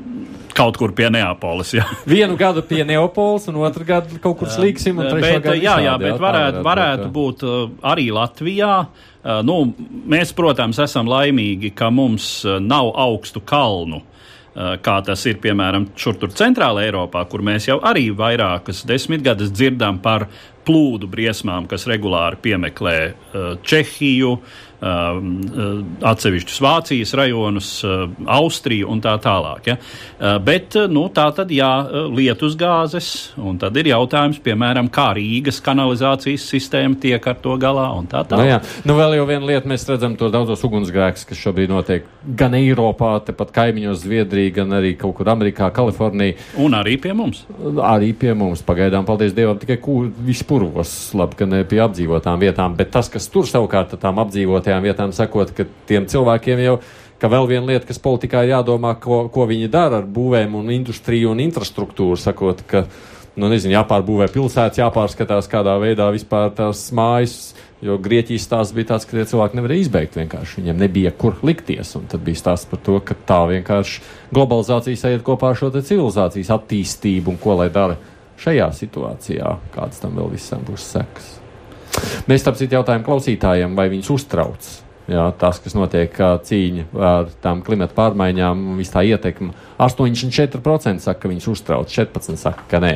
[0.52, 1.72] kaut kur pie Neapolis.
[1.80, 1.88] Jā.
[2.16, 5.00] Vienu gadu pie Neapolis, un otru gadu kaut kur slīksim.
[5.16, 7.48] Bet, jā, jā, bet varētu, varētu būt
[7.88, 8.74] arī Latvijā.
[8.84, 9.56] Uh, nu,
[10.08, 14.00] mēs, protams, esam laimīgi, ka mums uh, nav augstu kalnu.
[14.00, 19.52] uh, Kā tas ir piemēram šur tur centrāla Eiropā, kur mēs jau arī vairākas desmitgades
[19.52, 20.28] dzirdam par
[20.66, 22.96] plūdu briesmām, kas regulāri piemeklē
[23.62, 29.70] Čehiju, uh, atsevišķus Vācijas rajonus, uh, Austriju un tā tālāk.
[29.72, 29.76] Ja?
[29.76, 34.88] Uh, Bet uh, nu, tā tad jā, uh, lietus gāzes, un tad ir jautājums, piemēram,
[34.92, 38.48] kā Rīgas kanalizācijas sistēma tiek ar to galā un tā Nu, tālāk.
[38.50, 38.58] jā.
[38.88, 43.14] nu, vēl jau viena lieta, mēs redzam tos daudzos ugunsgrēkus, kas šobrīd notiek gan Eiropā,
[43.26, 46.36] tepat kaimiņos Zviedrijā, gan arī kaut kur Amerikā, Kalifornijā.
[46.60, 47.44] Un arī pie mums.
[47.84, 49.78] Arī pie mums pagaidām, paldies Dievam, tikai
[50.26, 54.20] vispurvos, labi, ka ne pie apdzīvotām vietām, bet tas, kas tur savukārt tām
[54.70, 56.80] apdzīvotajām vietām sakot, ka tiem cilvēkiem jau.
[57.20, 60.70] Ka vēl viena lieta, kas politikā ir jādomā, ko, ko viņi dara ar būvēm un
[60.72, 62.86] industriju un infrastruktūru, sakot, ka,
[63.36, 67.52] nu, nezinu, jāpārbūvē pilsētas, jāpārskatās, kādā veidā vispār tās mājas,
[67.84, 71.92] jo Grieķijas stāsts bija tāds, ka tie cilvēki nevarēja izbeigt vienkārši, viņiem nebija kur likties,
[72.00, 74.00] un tad bija stāsts par to, ka tā vienkārši
[74.32, 78.00] globalizācija sajiet kopā ar šo te civilizācijas attīstību un ko lai dara
[78.40, 81.39] šajā situācijā, kāds tam vēl visam būs sekas.
[82.30, 84.70] Mēs tam citu jautājumu klausītājiem, vai viņus uztrauc
[85.10, 89.50] Jā, tas, kas notiek cīņa ar tām klimata pārmaiņām un viss tā ietekme.
[89.82, 92.92] 84% saka, ka viņus uztrauc, 14% saka, ka nē.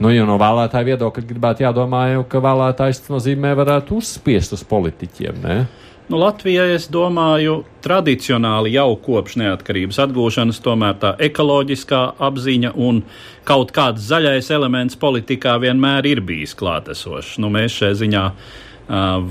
[0.00, 5.42] Nu, jo no vēlētāja viedokļa gribētu jādomā, jau, ka vēlētājs nozīmē varētu uzspiest uz politiķiem.
[5.44, 5.58] Ne?
[6.04, 13.00] Nu, Latvijai, es domāju, tradicionāli jau kopš neatkarības atgūšanas, tomēr tā ekoloģiskā apziņa un
[13.48, 17.38] kaut kāds zaļais elements politikā vienmēr ir bijis klātesošs.
[17.40, 18.24] Nu, mēs šajā ziņā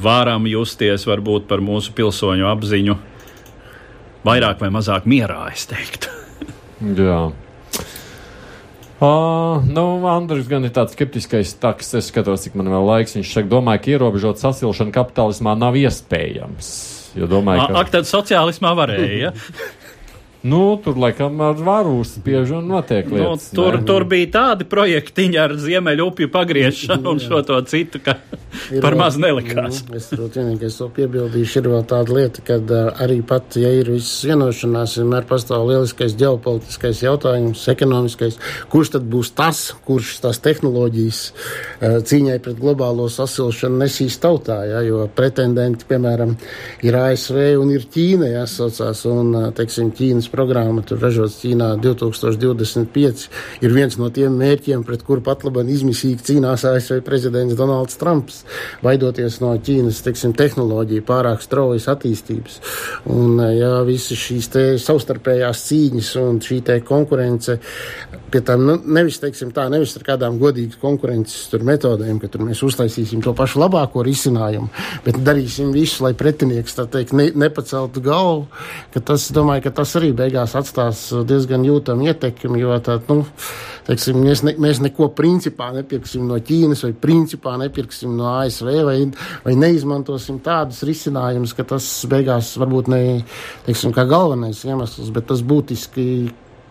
[0.02, 2.98] varam justies varbūt par mūsu pilsoņu apziņu
[4.26, 6.10] vairāk vai mazāk mierā, es teiktu.
[6.98, 7.22] Jā.
[9.04, 13.18] Uh, nu, Andris gan ir tāds skeptiskais taks, es skatos, cik man vēl laiks.
[13.18, 16.70] Viņš saka, domāju, ka ierobežot sasilšanu kapitālismā nav iespējams.
[17.20, 17.82] Jo domāju, ka.
[17.84, 19.34] Ak, tad sociālismā varēja.
[20.44, 23.46] Nu, tur laikam ar varu spiež un notiek nu, lietas.
[23.54, 23.86] Nu, tur, ne?
[23.88, 28.18] tur bija tādi projektiņi ar ziemeļu upju pagriešanu un šo to citu, ka
[28.68, 29.86] ir par maz nelikās.
[29.88, 32.58] Nu, es tur vienīgais to piebildīšu, ir vēl tāda lieta, ka
[33.06, 38.36] arī pat, ja ir visas vienošanās, vienmēr pastāv lieliskais ģeopolitiskais jautājums, ekonomiskais,
[38.74, 41.22] kurš tad būs tas, kurš tās tehnoloģijas
[41.80, 46.36] cīņai pret globālo sasilšanu nesīs tautā, ja, jo pretendenti, piemēram,
[46.84, 53.28] ir ASV un ir Ķīna, jāsaucās, un, teiksim, Ķīnas programma, tur ražots Ķīnā 2025,
[53.62, 58.42] ir viens no tiem mērķiem, pret kuru pat labi izmisīgi cīnās ASV prezidents Donalds Trumps,
[58.86, 62.60] vaidoties no Ķīnas, teiksim, tehnoloģiju pārāk straujas attīstības.
[63.14, 67.60] Un, ja visi šīs te savstarpējās cīņas un šī konkurence,
[68.34, 72.64] pie tām nu, nevis, teiksim, tā, nevis ar kādām godīgas konkurences metodēm, ka tur mēs
[72.66, 74.70] uztaisīsim to pašu labāko risinājumu,
[75.06, 78.48] bet darīsim visu, lai pretinieks, teikt, ne, nepaceltu galvu,
[78.98, 83.22] tas, domāju, ka tas arī beigās atstās diezgan jūtamu ietekmi, jo tā, nu,
[83.88, 88.98] teiksim, mēs, ne, mēs neko principā nepirksim no Ķīnas vai principā nepirksim no ASV vai,
[89.46, 93.04] vai neizmantosim tādus risinājumus, ka tas beigās varbūt ne,
[93.68, 96.08] teiksim, kā galvenais iemesls, bet tas būtiski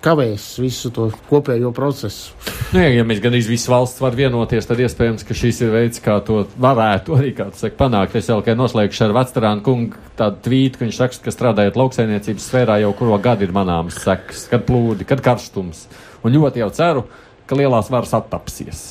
[0.02, 2.34] kavēs visu to kopējo procesu.
[2.72, 6.02] Nu, ja, ja mēs gan visi valsts var vienoties, tad iespējams, ka šis ir veids,
[6.02, 8.16] kā to varētu arī saka, panākt.
[8.18, 12.48] Es vēl tikai noslēgšu ar Vectarānu kungu tādu tvītu, ka viņš raksta, ka strādājot lauksainiecības
[12.50, 15.86] sfērā jau kuro gadu ir manāms sekas, kad plūdi, kad karstums.
[16.22, 17.06] Un ļoti jau ceru,
[17.46, 18.84] ka lielās varas attapsies.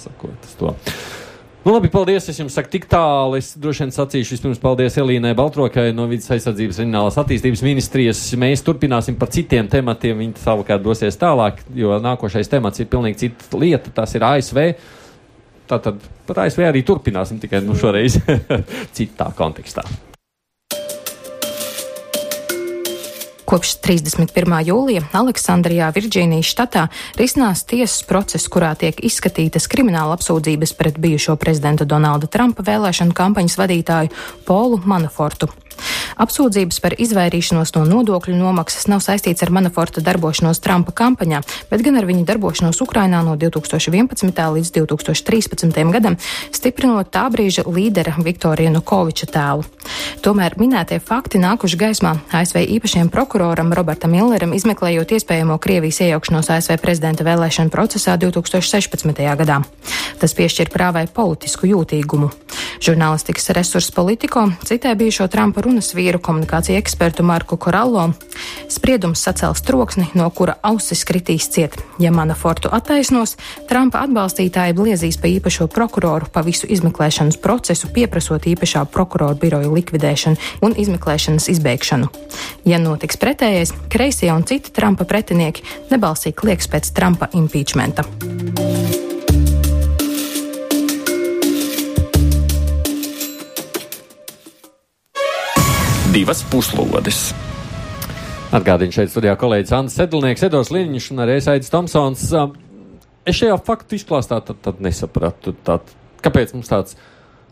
[0.00, 0.76] Sakot to.
[1.60, 2.24] Nu, labi, paldies.
[2.32, 3.36] Es jums saku tik tālu.
[3.36, 8.22] Es droši vien sacīšu vispirms paldies Elīnai Baltrokai no Vides aizsardzības reģionālās attīstības ministrijas.
[8.40, 10.22] Mēs turpināsim par citiem tematiem.
[10.24, 13.92] Viņi savukārt dosies tālāk, jo nākošais temats ir pilnīgi cita lieta.
[14.00, 14.62] Tas ir ASV.
[15.68, 18.16] Tātad par ASV arī turpināsim tikai nu, šoreiz
[18.96, 19.84] citā kontekstā.
[23.50, 24.52] Kopš 31.
[24.62, 26.84] jūlija Aleksandrijā, Virģīnijas štatā
[27.18, 33.58] risinās tiesas process, kurā tiek izskatītas krimināla apsūdzības pret bijušo prezidenta Donalda Trumpa vēlēšanu kampaņas
[33.58, 34.14] vadītāju
[34.46, 35.50] Polu Manafortu.
[36.20, 41.98] Apsūdzības par izvairīšanos no nodokļu nomaksas nav saistīts ar Manaforta darbošanos Trumpa kampaņā, bet gan
[42.00, 44.42] ar viņa darbošanos Ukrainā no 2011.
[44.56, 45.80] līdz 2013.
[45.94, 46.18] gadam,
[46.52, 49.66] stiprinot tā brīža līdera Viktorija Nukoviča tēlu.
[50.20, 56.76] Tomēr minētie fakti nākuši gaismā ASV īpašiem prokuroram Robertam Milleram, izmeklējot iespējamo Krievijas iejaukšanos ASV
[56.82, 59.16] prezidenta vēlēšanu procesā 2016.
[59.40, 59.62] gadā.
[60.20, 62.28] Tas piešķir prāvai politisku jūtīgumu.
[62.84, 68.10] Žurnālistikas resursu politiko citē bijušo Trumpa runas vīru komunikāciju ekspertu Marku Korallo.
[68.68, 71.80] Spriedums sacels troksni, no kura ausis kritīs ciet.
[72.00, 73.38] Ja Manafortu attaisnos,
[73.72, 80.09] Trumpa atbalstītāji bliezīs pa īpašo prokuroru pa visu izmeklēšanas procesu, pieprasot īpašā prokurora biroja likvidēšanu
[80.66, 82.10] un izmeklēšanas izbeigšanu.
[82.68, 88.06] Ja notiks pretējais, kreisie un citi Trumpa pretinieki nebalsīgi lieks pēc Trumpa impeachmenta.
[96.10, 97.30] divas puslodes.
[98.50, 102.24] Atgādīju šeit studijā kolēģis Anna Sedlnieks, Edors Liņš un arī Aits Tomsons.
[103.28, 105.86] Es šajā faktu izklāstā tad, tad nesapratu, tad,
[106.24, 106.96] kāpēc mums tāds,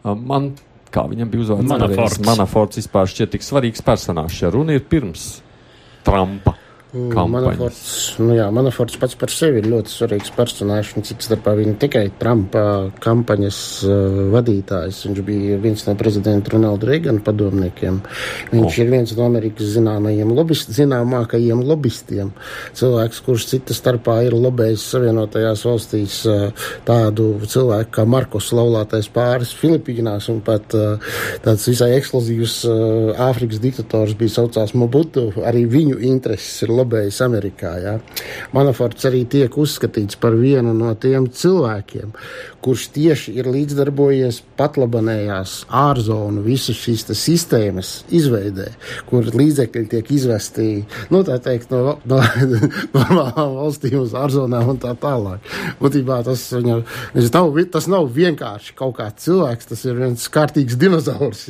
[0.02, 0.50] man,
[0.94, 2.20] kā viņam bija uzvārds, Manaforts.
[2.26, 5.38] Manaforts vispār šķiet tik svarīgs personāžs, ja runa ir pirms
[6.06, 6.54] Trumpa.
[6.96, 10.94] Manaforts, nu jā, Manaforts pats par sevi ir ļoti svarīgs personāžs.
[11.04, 12.62] Cits starpā viņa tikai Trumpa
[13.04, 15.02] kampaņas uh, vadītājs.
[15.04, 17.98] Viņš bija viens no prezidenta Ronalda Reigana padomniekiem.
[18.54, 18.78] Viņš oh.
[18.80, 22.30] ir viens no Amerikas zināmajiem lobist, zināmākajiem lobbystiem.
[22.78, 26.48] Cilvēks, kurš cita starpā ir lobējis Savienotajās valstīs uh,
[26.88, 31.12] tādu cilvēku kā Markos laulātais pāris Filipīnās un pat uh,
[31.44, 32.58] tāds visai ekskluzīvs
[33.28, 35.28] Āfrikas diktators bija saucās Mobutu.
[35.44, 37.72] Arī viņu intereses ir lobējis Amerikā.
[37.82, 37.96] Jā.
[38.56, 42.14] Manaforts arī tiek uzskatīts par vienu no tiem cilvēkiem,
[42.64, 48.66] kurš tieši ir līdzdarbojies patlabanējās ārzonu visas šīs sistēmas izveidē,
[49.08, 50.66] kur līdzekļi tiek izvesti,
[51.14, 52.18] nu, teikt, no, no
[52.96, 55.44] normālām valstīm uz ārzonām un tā tālāk.
[55.78, 56.80] Būtībā tas, viņa,
[57.34, 61.46] nav, tas nav vienkārši kaut kāds cilvēks, tas ir viens kārtīgs dinozaurs,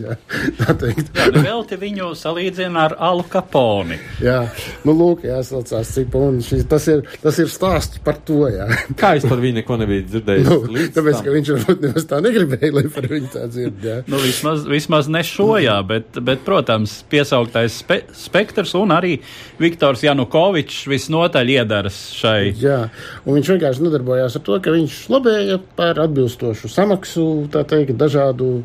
[1.34, 3.98] nu vēl te viņu salīdzina ar Alu Kaponi.
[4.24, 4.42] Jā,
[4.84, 8.68] nu, lūk, jāsaucās cip, un šis, tas ir, tas ir stāsts par to, jā.
[8.98, 10.48] Kā es par viņu neko nebiju dzirdējis?
[10.48, 13.82] Nu, tāpēc, ka viņš varbūt nemaz tā negribēja, lai par viņu tā dzird.
[13.84, 13.98] Jā.
[14.10, 19.18] Nu, vismaz, vismaz ne šojā, bet, bet, protams, piesauktais spe, spektrs un arī
[19.60, 22.54] Viktors Janukovičs visnotaļ iedaras šai.
[22.58, 22.80] Jā,
[23.24, 28.62] un viņš vienkārši nodarbojās ar to, ka viņš lobēja par atbilstošu samaksu, tā teikt, dažādu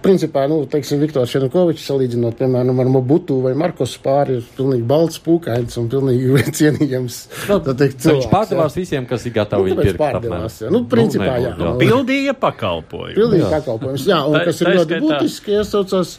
[0.00, 5.20] Principā, nu, teiksim, Viktors Janukovičs salīdzinot, piemēram, ar Mobutu vai Markos pāri, ir pilnīgi balts
[5.20, 7.18] pūkains un pilnīgi cienījams.
[7.50, 8.80] Nu, teikt, cilvēks, viņš pārdevās jā.
[8.80, 10.56] visiem, kas ir gatavi nu, viņu pārdevās.
[10.64, 10.70] Jā.
[10.72, 11.52] Nu, principā, nu, jā.
[11.52, 11.72] jā.
[11.82, 13.16] Pildīja pakalpojumu.
[13.18, 16.14] Pildīja pakalpojumus, jā, un tā, kas ir ļoti būtiski, iesaucās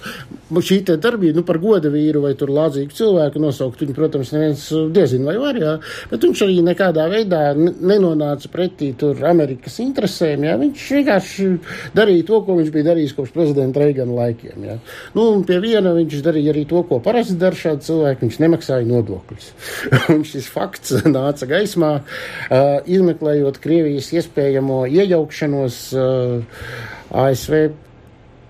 [0.70, 4.68] šī te darbība, nu, par goda vīru vai tur lādzīgu cilvēku nosaukt, viņu, protams, neviens
[4.94, 5.74] diezin vai var, jā,
[6.12, 11.50] bet viņš arī nekādā veidā nenonāca pretī tur Amerikas interesēm, jā, viņš vienkārši
[11.98, 14.64] darīja to, ko viņš bija darījis kopš prezidenta prezidenta Reigana laikiem.
[14.66, 14.78] Ja.
[15.16, 18.26] Nu, pie viena viņš darīja arī to, ko parasti dara šādi cilvēki.
[18.26, 19.52] Viņš nemaksāja nodokļus.
[20.14, 26.66] un šis fakts nāca gaismā, uh, izmeklējot Krievijas iespējamo iejaukšanos uh,
[27.12, 27.72] ASV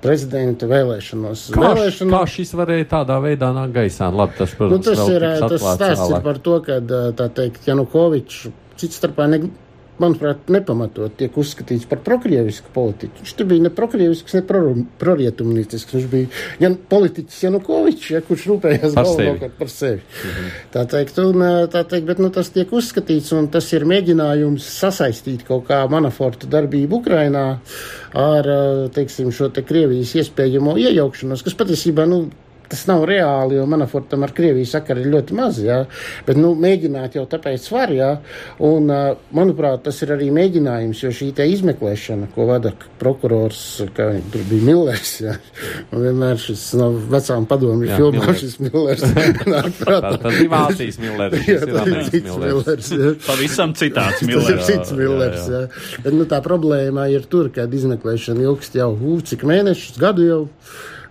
[0.02, 1.52] prezidenta vēlēšanos.
[1.54, 2.16] Kā, Vēlēšana...
[2.16, 4.10] kā šis varēja tādā veidā nākt gaisā?
[4.10, 6.80] Labi, tas, protams, nu, tas ir tas stāsts ir par to, ka
[7.20, 8.48] tā teikt, Janukovičs
[8.82, 9.44] cits starpā ne,
[10.02, 13.24] manuprāt, nepamatot tiek uzskatīts par prokrievisku politiķu.
[13.24, 15.96] Viņš bija ne prokrievisks, ne pro, prorietumniecisks.
[15.98, 16.30] Viņš bija
[16.64, 20.02] ja, politiķis Janukovičs, ja, kurš rūpējās galvenokārt par sevi.
[20.02, 20.52] Mhm.
[20.76, 25.46] Tā teikt, un, tā teikt, bet nu, tas tiek uzskatīts, un tas ir mēģinājums sasaistīt
[25.48, 27.48] kaut kā Manaforta darbību Ukrainā
[28.18, 28.54] ar,
[28.96, 32.26] teiksim, šo te Krievijas iespējamo iejaukšanos, kas patiesībā, nu,
[32.72, 35.82] tas nav reāli, jo Manafortam ar Krieviju sakari ir ļoti maz, jā,
[36.28, 38.12] bet, nu, mēģināt jau tāpēc var, jā,
[38.68, 38.92] un,
[39.36, 43.64] manuprāt, tas ir arī mēģinājums, jo šī te izmeklēšana, ko vada prokurors,
[43.98, 45.36] kā tur bija Millers, jā,
[45.92, 49.04] un vienmēr šis no vecām padomju filmām šis Millers.
[50.22, 53.12] Tas ir Vācijas Millers, jā, tas ir cits Millers, jā.
[53.26, 54.48] Pavisam citāds Millers.
[54.48, 56.00] Tas ir cits Millers, jā, jā.
[56.06, 58.92] Bet, nu, tā problēma ir tur, kad izmeklēšana ilgst jau,
[59.28, 60.42] cik mēnešus, gadu jau,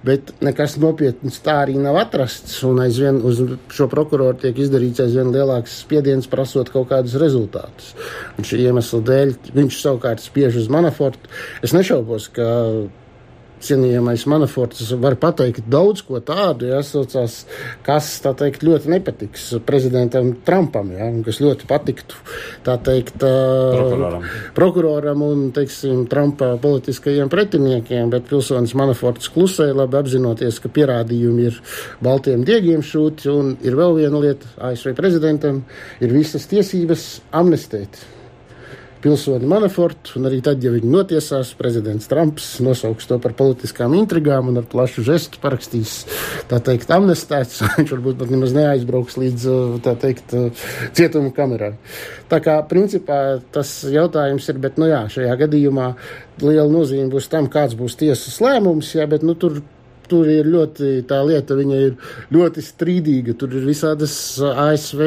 [0.07, 2.59] bet nekas nopietns tā arī nav atrasts.
[2.67, 3.43] Un aizvien uz
[3.75, 7.93] šo prokuroru tiek izdarīts aizvien lielāks spiediens, prasot kaut kādus rezultātus.
[8.39, 11.31] Un šī iemesla dēļ viņš savukārt spiež uz Manafortu.
[11.65, 12.49] Es nešaubos, ka
[13.65, 17.45] cienījamais Manaforts var pateikt daudz ko tādu, ja saucās,
[17.87, 22.21] kas, tā teikt, ļoti nepatiks prezidentam Trumpam, ja, kas ļoti patiktu,
[22.67, 30.73] teikt, prokuroram, prokuroram un, teiksim, Trumpa politiskajiem pretiniekiem, bet pilsonis Manaforts klusē, labi apzinoties, ka
[30.73, 31.61] pierādījumi ir
[32.05, 35.65] baltiem diegiem šūti, un ir vēl viena lieta ASV prezidentam,
[36.01, 38.01] ir visas tiesības amnestēt
[39.03, 44.51] pilsoni Manafortu, un arī tad, ja viņi notiesās, prezidents Trumps nosauks to par politiskām intrigām
[44.53, 46.05] un ar plašu žestu parakstīs,
[46.51, 47.63] tā teikt, amnestēts.
[47.79, 49.49] Viņš varbūt pat nemaz neaizbrauks līdz,
[49.85, 50.37] tā teikt,
[50.97, 51.73] cietuma kamerā.
[52.31, 55.91] Tā kā, principā, tas jautājums ir, bet, nu jā, šajā gadījumā
[56.45, 59.63] liela nozīme būs tam, kāds būs tiesas lēmums, jā, bet, nu, tur
[60.11, 61.93] tur ir ļoti, tā lieta viņa ir
[62.35, 63.37] ļoti strīdīga.
[63.39, 65.05] Tur ir visādas ASV,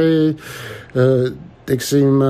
[1.67, 2.23] teiksim,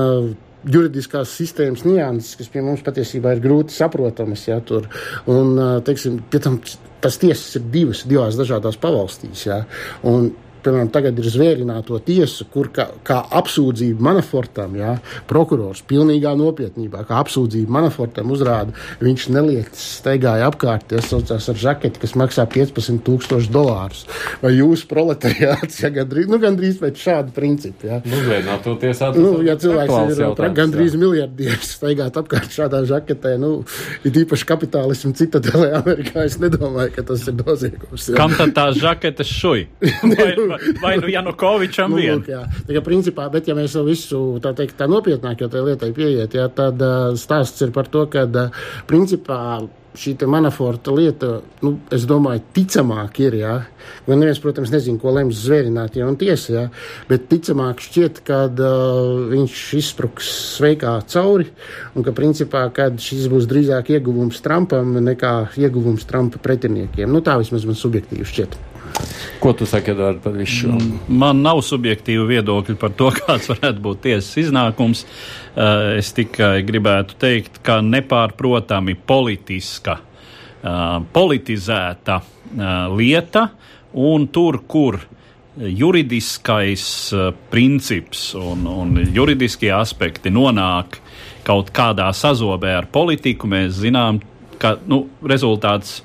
[0.64, 4.46] juridiskās sistēmas nianses, kas pie mums patiesībā ir grūti saprotamas.
[4.48, 4.88] Ja, tur.
[5.30, 6.60] un, teiksim, tam,
[7.04, 9.46] tas tiesas ir divas, divās dažādās pavalstīs.
[9.48, 9.62] Ja,
[10.08, 10.32] un
[10.64, 14.96] piemēram, tagad ir zvērināto tiesu, kur kā, kā apsūdzība Manafortam, jā,
[15.30, 18.74] prokurors pilnīgā nopietnībā, kā apsūdzība Manafortam uzrāda,
[19.04, 24.04] viņš nelietis steigāja apkārt, tas saucās ar žaketi, kas maksā 15 tūkstoši dolārus.
[24.42, 28.00] Vai jūs proletariāts, ja gandrīz, nu, gandrīz pēc šāda principa, jā.
[28.04, 29.10] Nu, zvērināto tiesā.
[29.18, 33.52] Nu, ja cilvēks ir jautājums, gandrīz miljardieris steigāt apkārt šādā žaketē, nu,
[34.06, 38.08] ir īpaši kapitālismu citadelē Amerikā, es nedomāju, ka tas ir noziegums.
[38.10, 38.18] Jā.
[38.18, 39.66] Kam tad tā žaketes šuj?
[40.14, 40.30] Vai,
[40.84, 42.18] vai nu Janukovičam nu, vien.
[42.20, 42.42] Lūk, jā.
[42.68, 46.36] Tā kā principā, bet ja mēs visu tā teikt tā nopietnāk, jo tai lietai pieiet,
[46.38, 46.82] jā, tad
[47.20, 48.26] stāsts ir par to, ka
[48.90, 49.40] principā
[49.94, 53.36] šī Manaforta lieta, nu, es domāju, ticamāk ir.
[53.38, 53.54] Jā.
[54.08, 56.64] Gan neviens, protams, nezina, ko lems zvērinātie un tiesa, jā,
[57.10, 61.48] bet ticamāk šķiet, ka uh, viņš izspruks sveikā cauri
[61.94, 67.10] un ka, principā, kad šis būs drīzāk ieguvums Trumpam nekā ieguvums Trumpa pretiniekiem.
[67.10, 68.73] Nu, tā vismaz man subjektīvi šķiet.
[69.38, 70.76] Ko tu saki Edvard, par visu šo?
[71.08, 75.04] Man nav subjektīva viedokļa par to, kāds varētu būt tiesas iznākums.
[75.54, 83.48] Uh, es tikai gribētu teikt, ka nepārprotami politiska, uh, politizēta uh, lieta
[84.00, 85.02] un tur, kur
[85.54, 86.84] juridiskais
[87.46, 90.98] princips un, un juridiskie aspekti nonāk
[91.46, 94.18] kaut kādā sazobē ar politiku, mēs zinām,
[94.58, 96.00] ka nu, rezultāts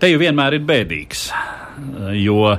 [0.00, 1.28] te jau vienmēr ir bēdīgs
[2.16, 2.56] jo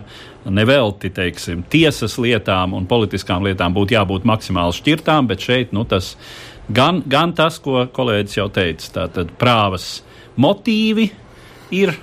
[0.50, 6.14] nevelti teiksim, tiesas lietām un politiskām lietām būtu jābūt maksimāli šķirtām, bet šeit nu, tas
[6.70, 10.02] gan, gan tas, ko kolēģis jau teica, tātad prāvas
[10.40, 11.10] motīvi
[11.76, 11.96] ir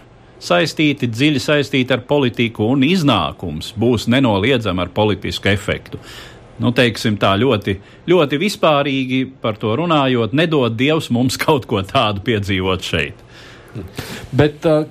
[0.44, 6.00] saistīti, dziļi saistīti ar politiku, un iznākums būs nenoliedzami ar politisku efektu.
[6.62, 7.74] Nu, teiksim tā ļoti,
[8.06, 13.24] ļoti vispārīgi par to runājot, nedod Dievs mums kaut ko tādu piedzīvot šeit.
[14.30, 14.84] Bet, uh,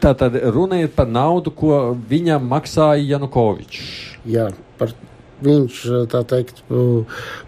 [0.00, 3.82] Tā tad runa ir par naudu, ko viņam maksāja Janukovičs.
[4.24, 4.46] Jā,
[4.80, 4.94] par
[5.40, 5.80] Viņš
[6.30, 6.62] teikt,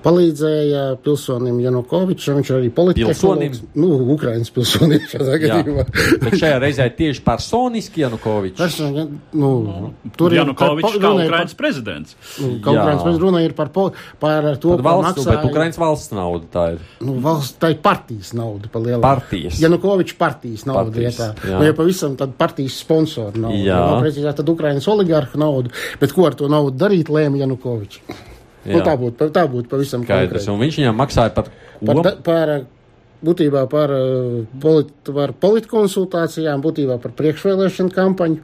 [0.05, 3.63] palīdzēja pilsonim Janukovičam, viņš arī politiķis.
[3.77, 5.85] Nu, Ukraiņas pilsonim šādā gadījumā.
[6.23, 8.59] Bet šajā reizē tieši personiski Janukovičs.
[8.61, 9.53] Person, nu,
[10.17, 12.17] tur Janukovičs kā Ukraiņas prezidents.
[12.41, 16.17] Nu, kā Ukraiņas prezidents runa ir par, par to, par valsts, maksāja, bet Ukraiņas valsts
[16.17, 16.83] nauda tā ir.
[17.05, 19.03] Nu, valsts, tā ir partijas nauda pa lielu.
[19.05, 19.61] Partijas.
[19.63, 21.59] Janukovičs partijas nauda partijas, vietā.
[21.59, 23.61] Nu, ja pavisam tad partijas sponsoru naudu.
[23.61, 23.79] Jā.
[23.83, 25.73] Ja, precīzāk, tad Ukraiņas oligarhu naudu.
[26.01, 27.82] Bet ko ar to naudu darīt, lēma Janukovičs.
[27.83, 28.31] Aleksandrovičs.
[28.63, 30.47] Nu, tā būtu tā būt pavisam skaidrs.
[30.53, 31.55] Un viņš viņam maksāja par ko?
[31.83, 32.53] Par, da, par,
[33.27, 33.95] būtībā par,
[34.63, 38.39] polit, par politkonsultācijām, būtībā par priekšvēlēšanu kampaņu.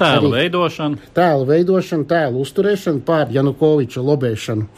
[0.00, 1.02] Tēlu veidošanu.
[1.16, 4.68] Tēlu veidošanu, tēlu uzturēšanu, pār Janukoviča lobēšanu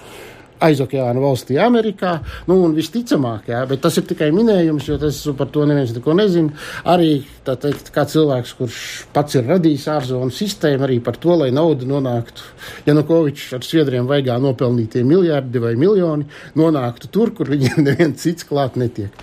[0.64, 2.16] aizokeāna valstī, Amerikā.
[2.48, 6.14] Nu, un visticamāk, jā, bet tas ir tikai minējums, jo tas par to neviens neko
[6.18, 6.54] nezina.
[6.90, 8.80] Arī teikt, kā cilvēks, kurš
[9.14, 12.44] pats ir radījis ārzonu sistēmu, arī par to, lai nauda nonāktu,
[12.88, 18.78] Janukovičs ar sviedriem vaigā nopelnītie miljardi vai miljoni, nonāktu tur, kur viņiem neviens cits klāt
[18.80, 19.16] netiek.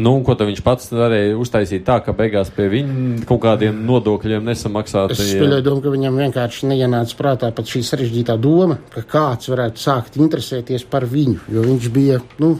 [0.00, 5.12] Nu, ko viņš pats varēja uztaisīt tā, ka beigās pie viņa kaut kādiem nodokļiem nesamaksāt?
[5.12, 9.82] Es pieļauju domu, ka viņam vienkārši neienāca prātā pat šī sarežģītā doma, ka kāds varētu
[9.82, 12.54] sākt interesēties par viņu, jo viņš bija, nu,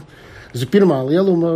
[0.69, 1.55] pirmā lieluma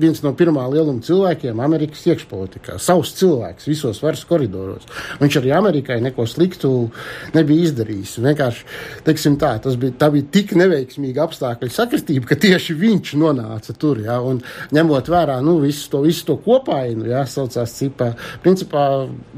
[0.00, 2.78] viens no pirmā lieluma cilvēkiem Amerikas iekšpolitikā.
[2.80, 4.86] Savs cilvēks visos varas koridoros.
[5.20, 6.72] Viņš arī Amerikai neko sliktu
[7.34, 8.16] nebija izdarījis.
[8.24, 8.66] Vienkārši,
[9.06, 14.02] teiksim tā, tas bija, tā bija tik neveiksmīga apstākļu sakritība, ka tieši viņš nonāca tur.
[14.04, 14.40] Ja, un
[14.74, 18.12] ņemot vērā nu, visu, to, visu to kopainu, ja, saucās cipā,
[18.44, 18.86] principā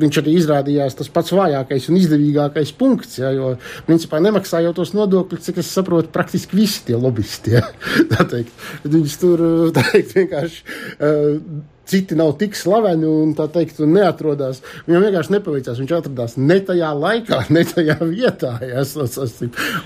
[0.00, 3.54] viņš arī izrādījās tas pats vājākais un izdevīgākais punkts, ja, jo
[3.88, 7.56] principā nemaksājot tos nodokļus, cik es saprotu, praktiski visi tie lobbyisti.
[7.56, 7.64] Ja,
[8.32, 8.52] teikt,
[8.86, 9.44] viņus tur
[9.76, 10.62] teikt, vienkārši vienkārši
[11.00, 11.40] uh,
[11.86, 14.62] citi nav tik slaveni un tā teikt, un neatrodas.
[14.86, 15.80] Viņam vienkārši nepaveicās.
[15.80, 18.54] Viņš atradās ne tajā laikā, ne tajā vietā.
[18.62, 18.84] Ja,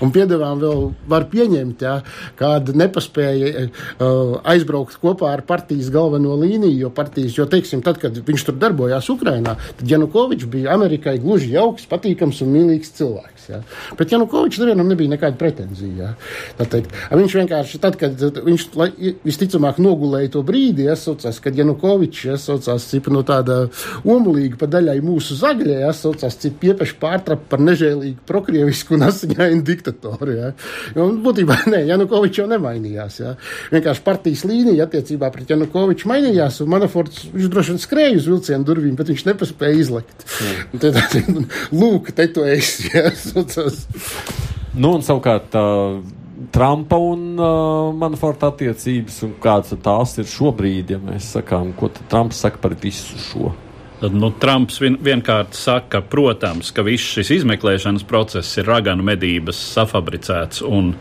[0.03, 1.95] un piedevām vēl var pieņemt, ja,
[2.39, 8.17] kāda nepaspēja uh, aizbraukt kopā ar partijas galveno līniju, jo partijas, jo, teiksim, tad, kad
[8.27, 13.49] viņš tur darbojās Ukrainā, tad Janukovičs bija Amerikai gluži jauks, patīkams un mīlīgs cilvēks.
[13.51, 13.61] Ja.
[13.97, 16.13] Bet Janukovičs nevienam nebija nekāda pretenzija.
[16.59, 16.81] Ja.
[17.17, 18.89] Viņš vienkārši, tad, kad viņš lai,
[19.25, 23.59] visticamāk nogulēja to brīdi, esaucās, kad Janukovičs esaucās cip no tāda
[24.07, 30.35] omulīga pa daļai mūsu zaļie, esaucās cip piepeši pārtrap par nežēlīgu prokrievisku un asiņainu diktatoru.
[30.37, 30.51] Ja.
[30.99, 33.19] Un būtībā, nē, Janukovičs jau nemainījās.
[33.23, 33.35] Ja.
[33.73, 38.67] Vienkārši partijas līnija attiecībā pret Janukoviču mainījās, un Manaforts, viņš droši vien skrēja uz vilcienu
[38.67, 40.27] durvīm, bet viņš nepaspēja izlekt.
[40.41, 40.83] Mm.
[40.83, 41.01] Tad,
[41.81, 42.91] lūk, te tu esi.
[42.97, 43.83] Ja tas.
[44.77, 45.99] Nu, un savukārt uh,
[46.51, 52.43] Trumpa un uh, Manaforta attiecības, un kādas tās ir šobrīd, ja mēs sakām, ko Trumps
[52.45, 53.53] saka par visu šo.
[53.97, 60.61] Nu, Trumps vien, vienkārši saka, protams, ka viss šis izmeklēšanas process ir raganu medības safabricēts
[60.61, 60.91] un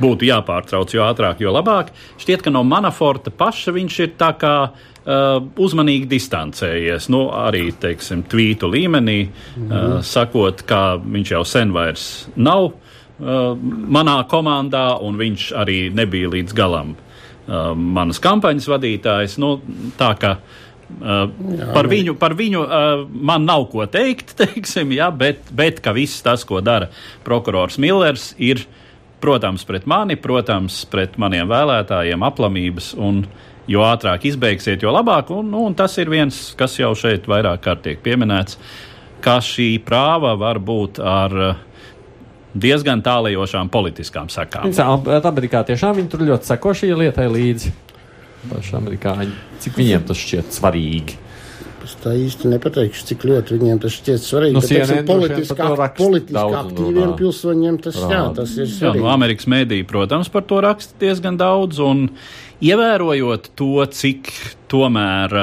[0.00, 1.92] būtu jāpārtrauc jo ātrāk, jo labāk.
[2.16, 7.10] Šķiet, ka no Manaforta paša viņš ir tā kā uh, uzmanīgi distancējies.
[7.12, 9.96] Nu, arī, teiksim, tvītu līmenī, mm -hmm.
[9.98, 12.87] uh, sakot, ka viņš jau sen vairs nav uh,
[13.18, 19.38] manā komandā, un viņš arī nebija līdz galam uh, manas kampaņas vadītājs.
[19.42, 19.58] Nu,
[19.98, 20.38] tā kā
[20.88, 25.82] Uh, jā, par, viņu, par viņu uh, man nav ko teikt, teiksim, jā, bet, bet
[25.84, 26.88] ka viss tas, ko dara
[27.26, 28.62] prokurors Millers, ir,
[29.20, 33.20] protams, pret mani, protams, pret maniem vēlētājiem aplamības un
[33.68, 35.28] jo ātrāk izbeigsiet, jo labāk.
[35.36, 38.56] Un, nu, un tas ir viens, kas jau šeit vairāk kārt tiek pieminēts,
[39.20, 41.64] ka šī prāva var būt ar uh,
[42.54, 44.72] diezgan tālajošām politiskām sekām.
[45.18, 47.72] Amerikā tiešām viņi tur ļoti seko šī lietai līdzi.
[48.48, 49.32] Paši amerikāņi,
[49.64, 51.16] cik viņiem tas šķiet svarīgi?
[51.88, 54.54] Es tā īsti nepateikšu, cik ļoti viņiem tas šķiet svarīgi.
[54.58, 54.98] Nu, bet, teiksim,
[56.36, 58.34] daudz un aktīviem pilsoņiem tas, jā, Rāda.
[58.42, 59.00] tas ir Jā, svarīgi.
[59.00, 62.10] no Amerikas mēdī, protams, par to raksta diezgan daudz, un
[62.60, 64.28] ievērojot to, cik
[64.68, 65.38] tomēr,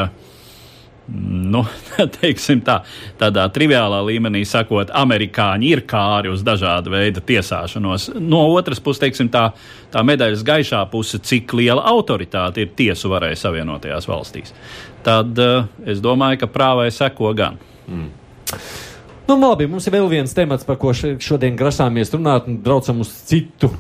[1.14, 1.62] nu,
[2.20, 2.80] teiksim tā,
[3.20, 8.10] tādā triviālā līmenī sakot, amerikāņi ir kāri uz dažādu veidu tiesāšanos.
[8.20, 9.48] No otras puses, teiksim tā,
[9.94, 14.56] tā medaļas gaišā puse, cik liela autoritāte ir tiesu varai Savienotajās valstīs.
[15.06, 17.62] Tad uh, es domāju, ka prāvai seko gan.
[19.26, 23.14] Nu, labi, mums ir vēl viens temats, par ko šodien grasāmies runāt, un braucam uz
[23.26, 23.72] citu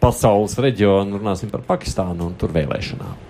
[0.00, 3.27] pasaules reģionu, runāsim par Pakistānu un tur vēlēšanām.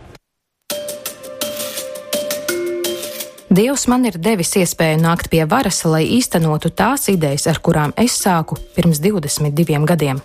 [3.48, 8.12] Dievs man ir devis iespēju nākt pie varas, lai īstenotu tās idejas, ar kurām es
[8.20, 10.20] sāku pirms 22 gadiem.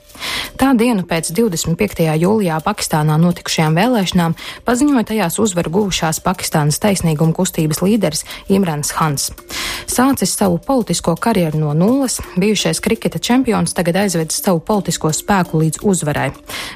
[0.60, 2.04] Tā dienu pēc 25.
[2.20, 4.36] jūlijā Pakistānā notikušajām vēlēšanām
[4.68, 9.30] paziņoja tajās uzvaru guvušās Pakistānas taisnīguma kustības līderis Imrans Hans.
[9.88, 15.80] Sācis savu politisko karjeru no nulles, bijušais kriketa čempions tagad aizvedis savu politisko spēku līdz
[15.88, 16.30] uzvarai.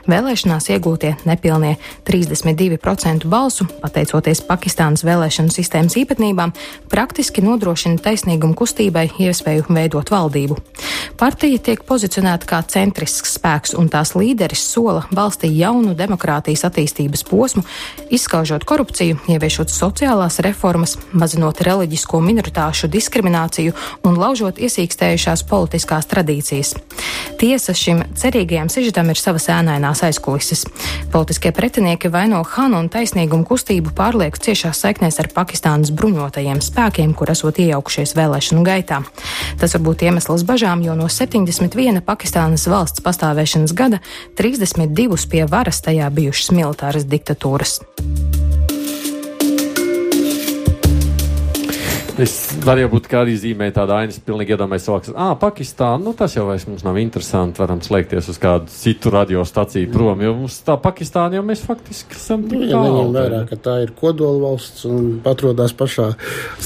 [0.08, 1.76] Vēlēšanās iegūtie nepilnie
[2.08, 6.37] 32% balsu, pateicoties Pakistānas vēlēšanu sistēmas īpatnībām,
[6.92, 10.58] praktiski nodrošina taisnīguma kustībai iespēju veidot valdību.
[11.18, 17.64] Partija tiek pozicionēta kā centrisks spēks, un tās līderis sola valstī jaunu demokrātijas attīstības posmu,
[18.14, 23.74] izskaužot korupciju, ieviešot sociālās reformas, mazinot reliģisko minoritāšu diskrimināciju
[24.06, 26.76] un laužot iesīkstējušās politiskās tradīcijas.
[27.42, 30.66] Tiesa šim cerīgajam sižetam ir savas ēnainās aizkulises.
[31.14, 35.94] Politiskie pretinieki vaino Hanu un taisnīgumu kustību pārlieku ciešās saiknēs ar Pakistānas
[36.28, 39.02] bruņotajiem spēkiem, kur esot iejaukušies vēlēšanu gaitā.
[39.60, 44.02] Tas var būt iemesls bažām, jo no 71 Pakistānas valsts pastāvēšanas gada
[44.36, 47.80] 32 pie varas tajā bijušas militāras diktatūras.
[52.18, 52.32] Es
[52.66, 56.34] varu jau būt kā arī zīmēt tādu ainu, pilnīgi iedomājos, ka, ah, Pakistāna, nu tas
[56.34, 60.80] jau vairs mums nav interesanti, varam slēgties uz kādu citu radiostaciju prom, jo mums tā
[60.82, 63.12] Pakistāna jau mēs faktiski esam Nu, ja tālu.
[63.14, 66.08] vērā, ka tā ir kodolvalsts un atrodas pašā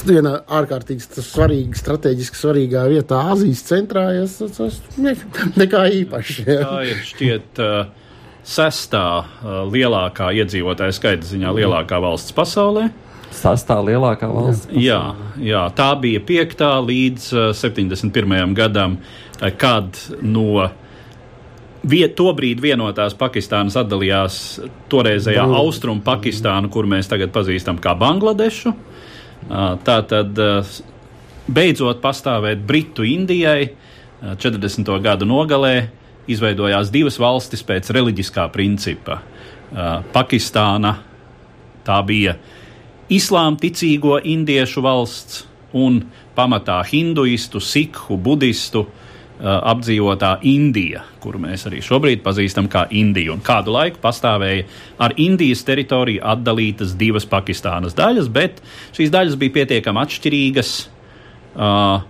[0.08, 5.16] vienā ārkārtīgi svarīga, strateģiski svarīgā vietā, Āzijas centrā, tas, tas ne,
[5.60, 6.48] nekā īpaši.
[6.48, 6.60] Ja.
[6.64, 7.78] Tā ir šķiet uh,
[8.40, 12.88] sestā uh, lielākā iedzīvotāja skaita ziņā lielākā valsts pasaulē.
[13.32, 14.68] Sastā lielākā valsts.
[14.76, 15.00] Jā,
[15.40, 18.54] jā, tā bija piektā līdz uh, 71.
[18.58, 20.68] gadam, uh, kad no
[21.82, 24.38] viet, to brīdi vienotās Pakistānas atdalījās
[24.92, 28.72] toreizējā austrumu Pakistānu, kur mēs tagad pazīstam kā Bangladešu.
[28.72, 28.88] Uh,
[29.82, 30.62] Tā tad uh,
[31.50, 34.86] beidzot pastāvēt Britu Indijai uh, 40.
[35.02, 35.74] gadu nogalē
[36.30, 39.18] izveidojās divas valstis pēc reliģiskā principa.
[39.72, 40.94] Uh, Pakistāna
[41.82, 42.36] tā bija
[43.12, 46.02] islāma ticīgo indiešu valsts un
[46.36, 48.92] pamatā hinduistu, sikhu, budistu uh,
[49.72, 53.36] apdzīvotā Indija, kuru mēs arī šobrīd pazīstam kā Indiju.
[53.36, 54.66] Un kādu laiku pastāvēja
[55.02, 58.62] ar Indijas teritoriju atdalītas divas Pakistānas daļas, bet
[58.96, 60.72] šīs daļas bija pietiekami atšķirīgas.
[61.52, 62.00] Uh,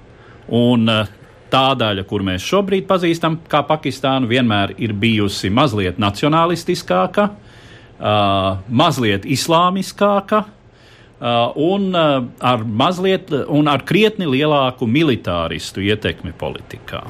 [0.55, 1.11] un uh,
[1.53, 9.26] tā daļa, kur mēs šobrīd pazīstam kā Pakistānu, vienmēr ir bijusi mazliet nacionālistiskāka, uh, mazliet
[9.28, 10.44] islāmiskāka.
[11.23, 17.05] Uh, un, uh, ar mazliet, un ar krietni lielāku militāristu ietekmi politikā.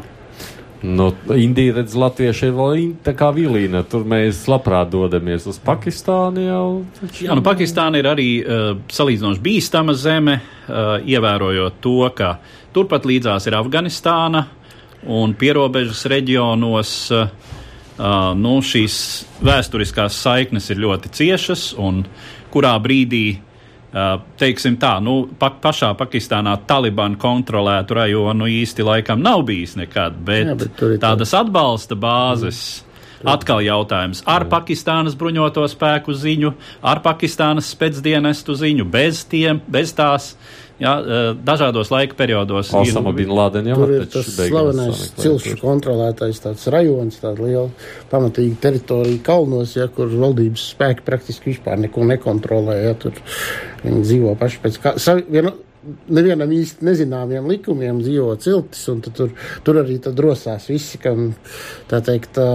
[0.82, 3.80] Nu, Indija redz, latvieši ir vēl tā kā vilīna.
[3.88, 6.64] Tur mēs labprāt dodamies uz Pakistānu jau.
[6.98, 12.34] taču- Jā, nu, Pakistāna ir arī uh, salīdzinoši bīstama zeme, uh, ievērojot to, ka
[12.74, 14.42] turpat līdzās ir Afganistāna
[15.06, 16.92] un pierobežas reģionos.
[17.14, 17.30] Uh,
[17.96, 18.98] uh, nu, šīs
[19.40, 22.04] vēsturiskās saiknes ir ļoti ciešas, un
[22.52, 23.51] kurā brīdī, uh,
[24.40, 30.46] teiksim tā, nu, pa, pašā Pakistānā Taliban kontrolētu rajonu īsti laikam nav bijis nekad, bet,
[30.46, 32.82] Jā, bet ir tā- tādas atbalsta bāzes.
[33.22, 36.48] Atkal jautājums ar Pakistānas bruņoto spēku ziņu,
[36.82, 40.32] ar Pakistānas spēcdienestu ziņu, bez, tiem, bez tās
[40.80, 42.70] jā, eh, dažādos laika periodos.
[42.74, 47.68] Osama bin Laden Tur ir tas slavenais cilšu kontrolētais tāds rajons, tāda liela
[48.12, 52.78] pamatīga teritorija kalnos, ja, kur valdības spēki praktiski vispār neko nekontrolē.
[52.86, 53.18] Ja, tur
[53.84, 54.96] viņi dzīvo paši pēc kā.
[55.02, 55.52] Savi, viena,
[55.82, 59.32] Nevienam īsti nezināmiem likumiem dzīvo ciltis, un tur,
[59.66, 61.32] tur arī tad rosās visi, kam
[61.90, 62.46] tā teikt, tā,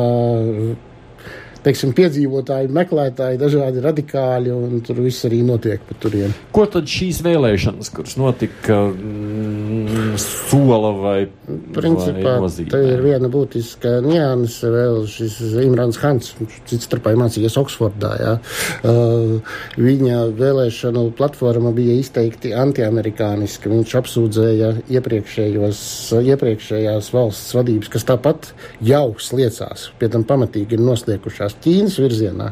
[1.67, 6.35] teiksim, piedzīvotāji, meklētāji, dažādi radikāļi, un tur viss arī notiek pa turieni.
[6.55, 9.66] Ko tad šīs vēlēšanas, kuras notika mm,
[10.21, 14.67] sola vai Principā vai tā ir viena būtiska nianse.
[14.71, 16.33] Vēl šis Imrans Hans,
[16.67, 18.09] cits starpā mācījies Oksfordā.
[18.19, 18.33] Jā.
[18.83, 19.39] Uh,
[19.79, 23.69] viņa vēlēšanu platforma bija izteikti antiamerikāniska.
[23.71, 28.39] Viņš apsūdzēja iepriekšējās valsts vadības, kas tāpat
[28.83, 32.47] jau sliecās, pie tam pamatīgi ir nosliekušās Ķīnas virzienā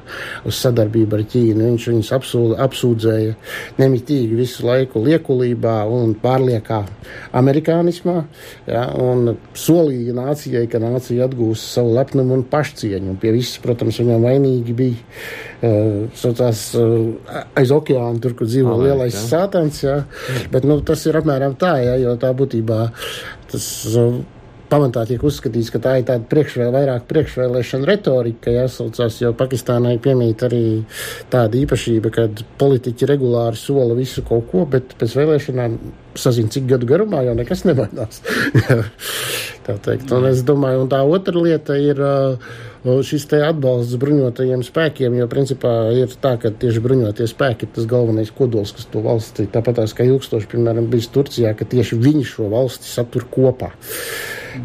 [0.48, 1.62] uz sadarbību ar Ķīnu.
[1.68, 3.36] Viņš viņus apsūdz, apsūdzēja
[3.82, 6.82] nemitīgi visu laiku liekulībā un pārliekā
[7.36, 8.16] amerikānismā.
[8.70, 13.16] Jā, un solīja nācijai, ka nācija atgūs savu lepnumu un pašcieņu.
[13.16, 18.78] Un pie viss, protams, viņam vainīgi bija uh, saucās, uh, aiz okeāna, tur, kur dzīvo
[18.78, 19.26] Alē, lielais jā.
[19.34, 19.82] sātans.
[19.86, 20.00] Jā.
[20.54, 22.86] Bet nu, tas ir apmēram tā, jā, jo tā būtībā
[23.52, 23.68] tas.
[23.96, 24.24] Uh,
[24.76, 30.44] Pamatā tiek uzskatīts, ka tā ir tāda priekšvēl, vairāk priekšvēlēšana retorika, jāsaucās, jo Pakistānai piemīt
[30.44, 30.66] arī
[31.32, 32.26] tāda īpašība, ka
[32.60, 35.80] politiķi regulāri sola visu kaut ko, bet pēc vēlēšanām
[36.20, 38.20] sazina, cik gadu garumā jau nekas nemainās.
[39.66, 40.12] tā teikt.
[40.12, 42.52] Un es domāju, un tā otra lieta ir uh,
[43.08, 47.88] šis te atbalsts bruņotajiem spēkiem, jo principā ir tā, ka tieši bruņotie spēki ir tas
[47.96, 52.32] galvenais kodols, kas to valsti, tāpat tās kā ilgstoši, piemēram, bijis Turcijā, ka tieši viņi
[52.36, 53.72] šo valsti satur kopā.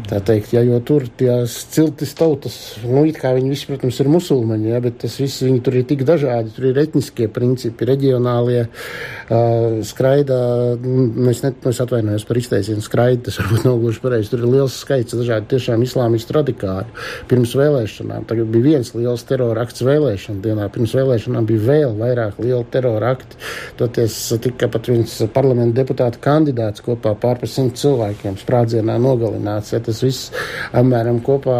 [0.07, 4.09] Tā teikt, ja, jo tur tās ciltis tautas, nu, it kā viņi visi, protams, ir
[4.11, 8.61] musulmaņi, ja, bet tas viss, viņi tur ir tik dažādi, tur ir etniskie principi, reģionālie,
[8.67, 10.37] uh, skraida,
[10.79, 14.45] nu, es, net, nu, es atvainojos par izteicienu skraida, tas varbūt nav gluži pareizi, tur
[14.45, 18.27] ir liels skaits dažādi tiešām islāmistu radikāļu pirms vēlēšanām.
[18.29, 23.13] Tagad bija viens liels terora akts vēlēšana dienā, pirms vēlēšanām bija vēl vairāk liela terora
[23.17, 23.39] akti,
[23.79, 29.73] toties tika pat viens parlamenta deputāta kandidāts kopā pār par simt cilvēkiem sprādzienā nogalināts.
[29.75, 30.31] Ja, tas viss
[30.77, 31.57] apmēram kopā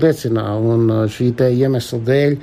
[0.00, 0.46] liecinā.
[0.60, 2.36] Un uh, šī te iemesla dēļ,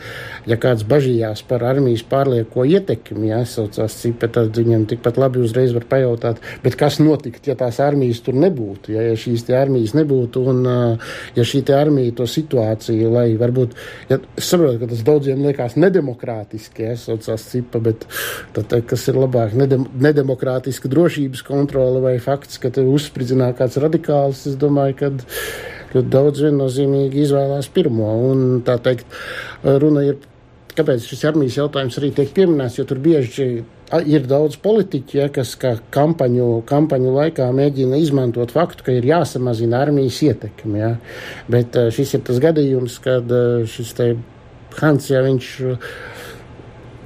[0.51, 5.73] ja kāds bažījās par armijas pārlieko ietekmi, ja saucās cipa, tad viņam tikpat labi uzreiz
[5.75, 9.95] var pajautāt, bet kas notikt, ja tās armijas tur nebūtu, ja, ja šīs te armijas
[9.97, 13.75] nebūtu un uh, ja šī te armija to situāciju, lai varbūt,
[14.11, 18.07] ja, saprotu, ka tas daudziem liekas nedemokrātiski, ja saucās cipa, bet
[18.55, 24.45] tad, kas ir labāk, nedem, nedemokrātiska drošības kontrole vai fakts, ka te uzspridzinā kāds radikāls,
[24.49, 25.11] es domāju, ka
[25.93, 28.09] ļoti daudz viennozīmīgi izvēlās pirmo.
[28.31, 29.07] Un, tā teikt,
[29.63, 30.19] runa ir,
[30.77, 33.47] kāpēc šis armijas jautājums arī tiek pieminēts, jo tur bieži
[34.05, 40.19] ir daudz politiķi, ja, kas kampaņu, kampaņu laikā mēģina izmantot faktu, ka ir jāsamazina armijas
[40.27, 40.81] ietekme.
[40.81, 40.91] Ja.
[41.51, 43.31] Bet šis ir tas gadījums, kad
[43.71, 44.11] šis te
[44.77, 45.45] Hans, ja viņš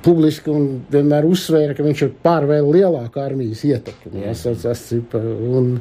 [0.04, 4.26] publiski un vienmēr uzsvēra, ka viņš ir pār vēl lielāku armijas ietekmi.
[4.26, 5.76] Ja, saucās, un,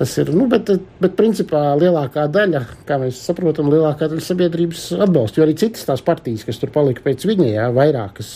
[0.00, 5.36] Tas ir, nu, bet, bet principā lielākā daļa, kā mēs saprotam, lielākā daļa sabiedrības atbalsta.
[5.36, 8.30] Jo arī citas tās partijas, kas tur palika pēc viņa, jā, vairākas,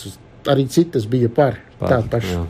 [0.53, 2.43] arī citas bija par, par tādu pašu.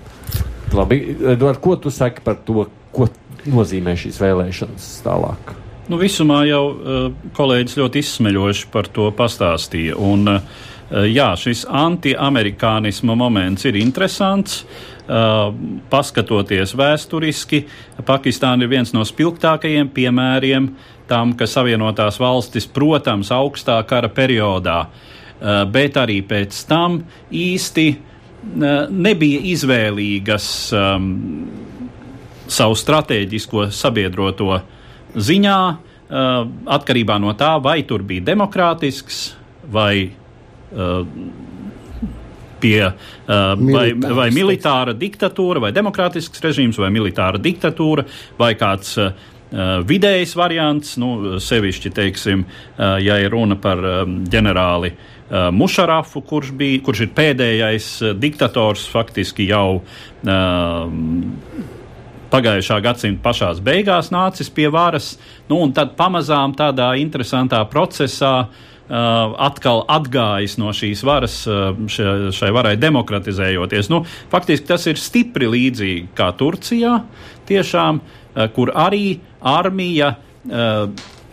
[0.76, 0.97] Labi,
[1.32, 3.07] Eduard, ko tu saki par to, ko
[3.47, 5.53] nozīmē šīs vēlēšanas tālāk?
[5.88, 7.07] Nu, visumā jau uh,
[7.38, 9.95] kolēģis ļoti izsmeļoši par to pastāstīja.
[9.95, 10.59] Un, uh,
[11.07, 14.66] jā, šis anti-amerikānisma moments ir interesants.
[14.66, 17.62] Uh, paskatoties vēsturiski,
[18.06, 20.72] Pakistāna ir viens no spilgtākajiem piemēriem
[21.10, 28.89] tam, ka Savienotās valstis, protams, augstā kara periodā, uh, bet arī pēc tam īsti uh,
[28.89, 31.10] nebija izvēlīgas um,
[32.49, 34.60] savu strateģisko sabiedroto
[35.16, 36.45] ziņā, uh,
[36.78, 39.26] atkarībā no tā, vai tur bija demokrātisks
[39.72, 41.06] vai uh,
[42.60, 48.06] pie uh, vai, vai militāra diktatūra, vai demokrātisks režīms, vai militāra diktatūra,
[48.39, 49.12] vai kāds uh,
[49.88, 56.51] vidējs variants, nu, sevišķi, teiksim, uh, ja ir runa par um, ģenerāli uh, Mušarafu, kurš,
[56.58, 59.82] bija, kurš ir pēdējais uh, diktators faktiski jau.
[60.26, 61.74] Uh,
[62.26, 65.14] Pagājušā gadsimta pašās beigās nācis pie varas,
[65.47, 71.71] nu, un tad pamazām tādā interesantā procesā uh, Uh, atkal atgājis no šīs varas, uh,
[71.89, 73.89] šai, šai varai demokratizējoties.
[73.89, 76.99] Nu, faktiski tas ir stipri līdzīgi kā Turcijā,
[77.49, 80.15] tiešām, uh, kur arī armija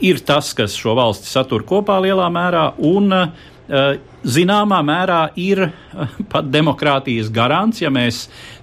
[0.01, 3.13] ir tas, kas šo valsti satur kopā lielā mērā, un
[4.25, 5.67] zināmā mērā ir
[6.33, 8.23] pat demokrātijas garants, ja mēs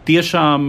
[0.09, 0.65] tiešām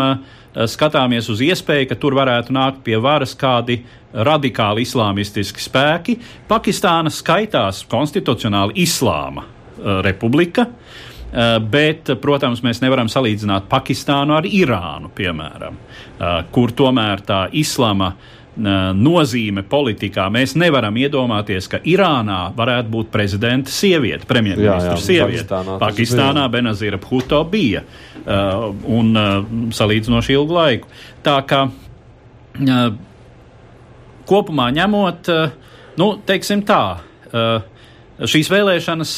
[0.71, 3.81] skatāmies uz iespēju, ka tur varētu nākt pie varas kādi
[4.11, 6.17] radikāli islāmistiski spēki.
[6.51, 10.67] Pakistāna skaitās konstitucionāli islāma uh, republika.
[11.31, 18.17] Uh, bet, protams, mēs nevaram salīdzināt Pakistānu ar Irānu, piemēram, uh, kur tomēr tā islama
[18.61, 20.27] nozīme politikā.
[20.33, 25.47] Mēs nevaram iedomāties, ka Irānā varētu būt prezidenta sieviete, premjerministra sieviete.
[25.49, 27.83] Pakistānā, Pakistānā Benazira Bhuto bija
[28.91, 29.13] un
[29.77, 30.91] salīdzinoši ilgu laiku.
[31.25, 31.65] Tā kā
[34.31, 35.31] kopumā ņemot,
[35.99, 36.83] nu, teiksim tā,
[38.21, 39.15] šīs vēlēšanas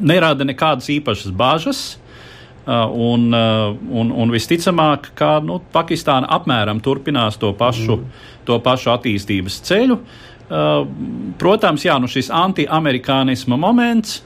[0.00, 1.80] nerada nekādas īpašas bāžas.
[2.68, 8.26] Un, un, un visticamāk, ka nu, Pakistāna apmēram turpinās to pašu, mm.
[8.46, 9.96] to pašu attīstības ceļu.
[11.40, 14.20] Protams, jā, nu šis anti-amerikānisma moments,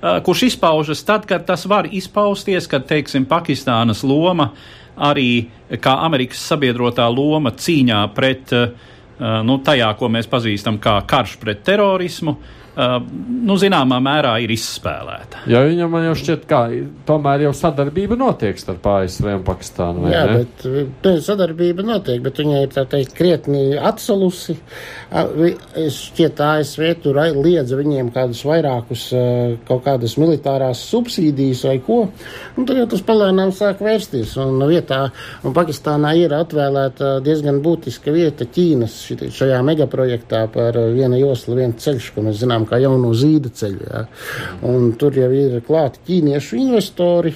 [0.00, 4.52] kurš izpaužas tad, kad tas var izpausties, kad, teiksim, Pakistānas loma
[5.00, 5.50] arī
[5.82, 8.54] kā Amerikas sabiedrotā loma cīņā pret,
[9.18, 14.52] nu, tajā, ko mēs pazīstam kā karš pret terorismu, uh, Uh, nu, zināmā mērā ir
[14.54, 15.44] izspēlēta.
[15.50, 16.60] Jā, viņam man jau šķiet, ka
[17.08, 20.06] tomēr jau sadarbība notiek starp ASV un Pakistānu.
[20.12, 20.44] Jā, ne?
[20.44, 20.66] bet
[21.06, 24.56] ne, sadarbība notiek, bet viņa ir tā teikt krietni atsalusi.
[25.10, 29.08] Šķiet, ASV tur liedza viņiem kādus vairākus
[29.68, 32.00] kaut kādas militārās subsīdijas vai ko.
[32.56, 34.36] Un tad jau tas palēnām sāk vērsties.
[34.40, 35.02] Un vietā,
[35.42, 38.96] un Pakistānā ir atvēlēta diezgan būtiska vieta Ķīnas
[39.34, 43.86] šajā megaprojektā par viena josla, viena ceļš, ko mēs zinām zinām, kā jauno zīda ceļu.
[43.88, 44.06] Ja.
[44.62, 47.34] Un tur jau ir klāti ķīniešu investori.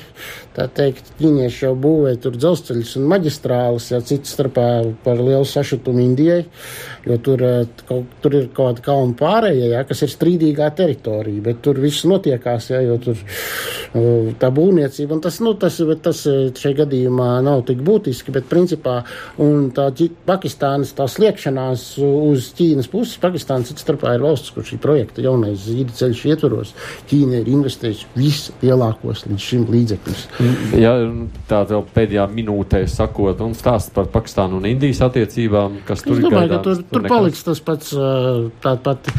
[0.55, 4.66] Tā teikt, ķīnieši jau būvē tur dzelzceļus un maģistrāles, ja cits starpā
[5.02, 6.44] par lielu sašutumu Indijai,
[7.09, 7.64] jo tur, eh,
[8.22, 12.68] tur ir kaut kāda kalna pārējie, ja, kas ir strīdīgā teritorija, bet tur viss notiekās,
[12.70, 17.64] ja, jo tur eh, tā būvniecība, un tas, nu, tas, tas eh, šajā gadījumā nav
[17.66, 19.00] tik būtiski, bet principā,
[19.42, 19.90] un tā
[20.24, 25.66] Pakistānas tā sliekšanās uz Ķīnas puses, Pakistāna cits starpā ir valsts, kur šī projekta jaunais
[25.66, 26.74] zīda ceļš ietvaros,
[27.11, 30.26] Ķīna ir investējusi visu lielākos līdz šim līdzekļus.
[30.78, 30.95] Ja
[31.49, 36.26] tā vēl pēdējā minūtē sakot un stāst par Pakistānu un Indijas attiecībām, kas tur ir.
[36.26, 37.92] Domāju, gaidāms, tur, tur, tur paliks tas pats,
[38.64, 39.11] tā pat,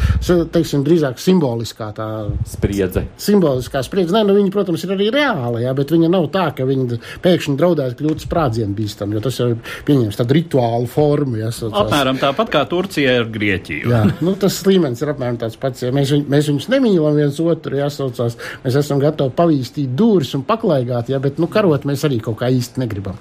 [0.54, 2.08] teiksim, drīzāk simboliskā tā
[2.48, 3.06] spriedze.
[3.22, 4.14] Simboliskā spriedze.
[4.16, 7.56] Nē, nu viņi, protams, ir arī reāli, jā, bet viņa nav tā, ka viņi pēkšņi
[7.60, 11.40] draudētu kļūt sprādzienu bīstam, jo tas jau ir pieņems tādu rituālu formu.
[11.40, 13.90] Jā, apmēram tāpat kā Turcija ir Grieķija.
[13.92, 15.84] jā, nu tas līmenis ir apmēram tāds pats.
[15.86, 20.44] Ja mēs, viņ, mēs viņus nemīlam viens otru, jāsaucās, mēs esam gatavi pavīstīt dūris un
[20.48, 23.16] paklaigāt, ja, bet nu, karot mēs arī kaut kā īsti negribam.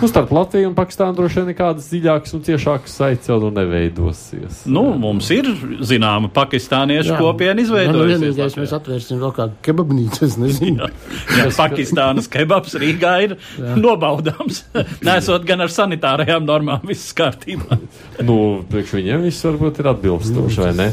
[0.00, 4.62] Nu, starp Latviju un Pakistānu droši vien nekādas dziļākas un ciešākas saites jau nu neveidosies.
[4.70, 5.48] Nu, mums ir
[5.82, 8.22] zināma pakistāniešu kopiena izveidojusies.
[8.22, 10.86] Nu, vienīgais mēs atvērsim vēl kādu kebabnīcu, es nezinu.
[10.86, 13.74] Jā, jā Pakistānas kebabs Rīgā ir jā.
[13.80, 14.64] nobaudāms.
[15.08, 17.80] Nesot gan ar sanitārajām normām viss kārtībā.
[18.26, 18.38] nu,
[18.70, 20.90] priekš viņiem viss varbūt ir atbilstoši, vai ne?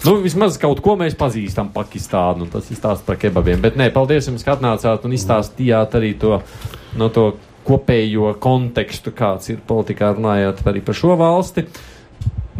[0.00, 2.46] Nu, vismaz kaut ko mēs pazīstam Pakistānu.
[2.52, 3.60] Tas ir stāsts par kebabiem.
[3.60, 6.38] Bet nē, paldies jums, ka atnācāt un izstāstījāt arī to,
[6.96, 7.26] no to
[7.68, 11.66] kopējo kontekstu, kāds ir politikā, runājot arī par šo valsti.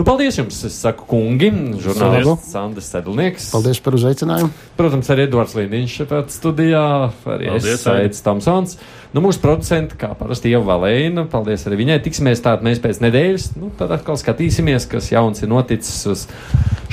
[0.00, 1.50] Nu, paldies jums, es saku, kungi,
[1.84, 3.50] žurnālists Sandrs Sedlnieks.
[3.52, 4.48] Paldies par uzaicinājumu.
[4.78, 6.84] Protams, arī Edvards Līniņš šeit studijā,
[7.28, 8.78] arī paldies, es, Aits Tomsons.
[9.12, 12.00] Nu, mūsu producenti, kā parasti, jau Valēna, paldies arī viņai.
[12.06, 16.26] Tiksimies tātad mēs pēc nedēļas, nu, tad atkal skatīsimies, kas jauns ir noticis uz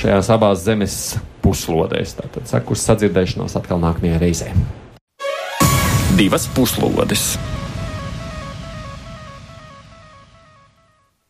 [0.03, 0.97] šajās abās zemes
[1.47, 2.17] puslodēs.
[2.19, 4.51] Tātad saku uz sadzirdēšanos atkal nākamajā reizē.
[6.19, 7.37] Divas puslodes.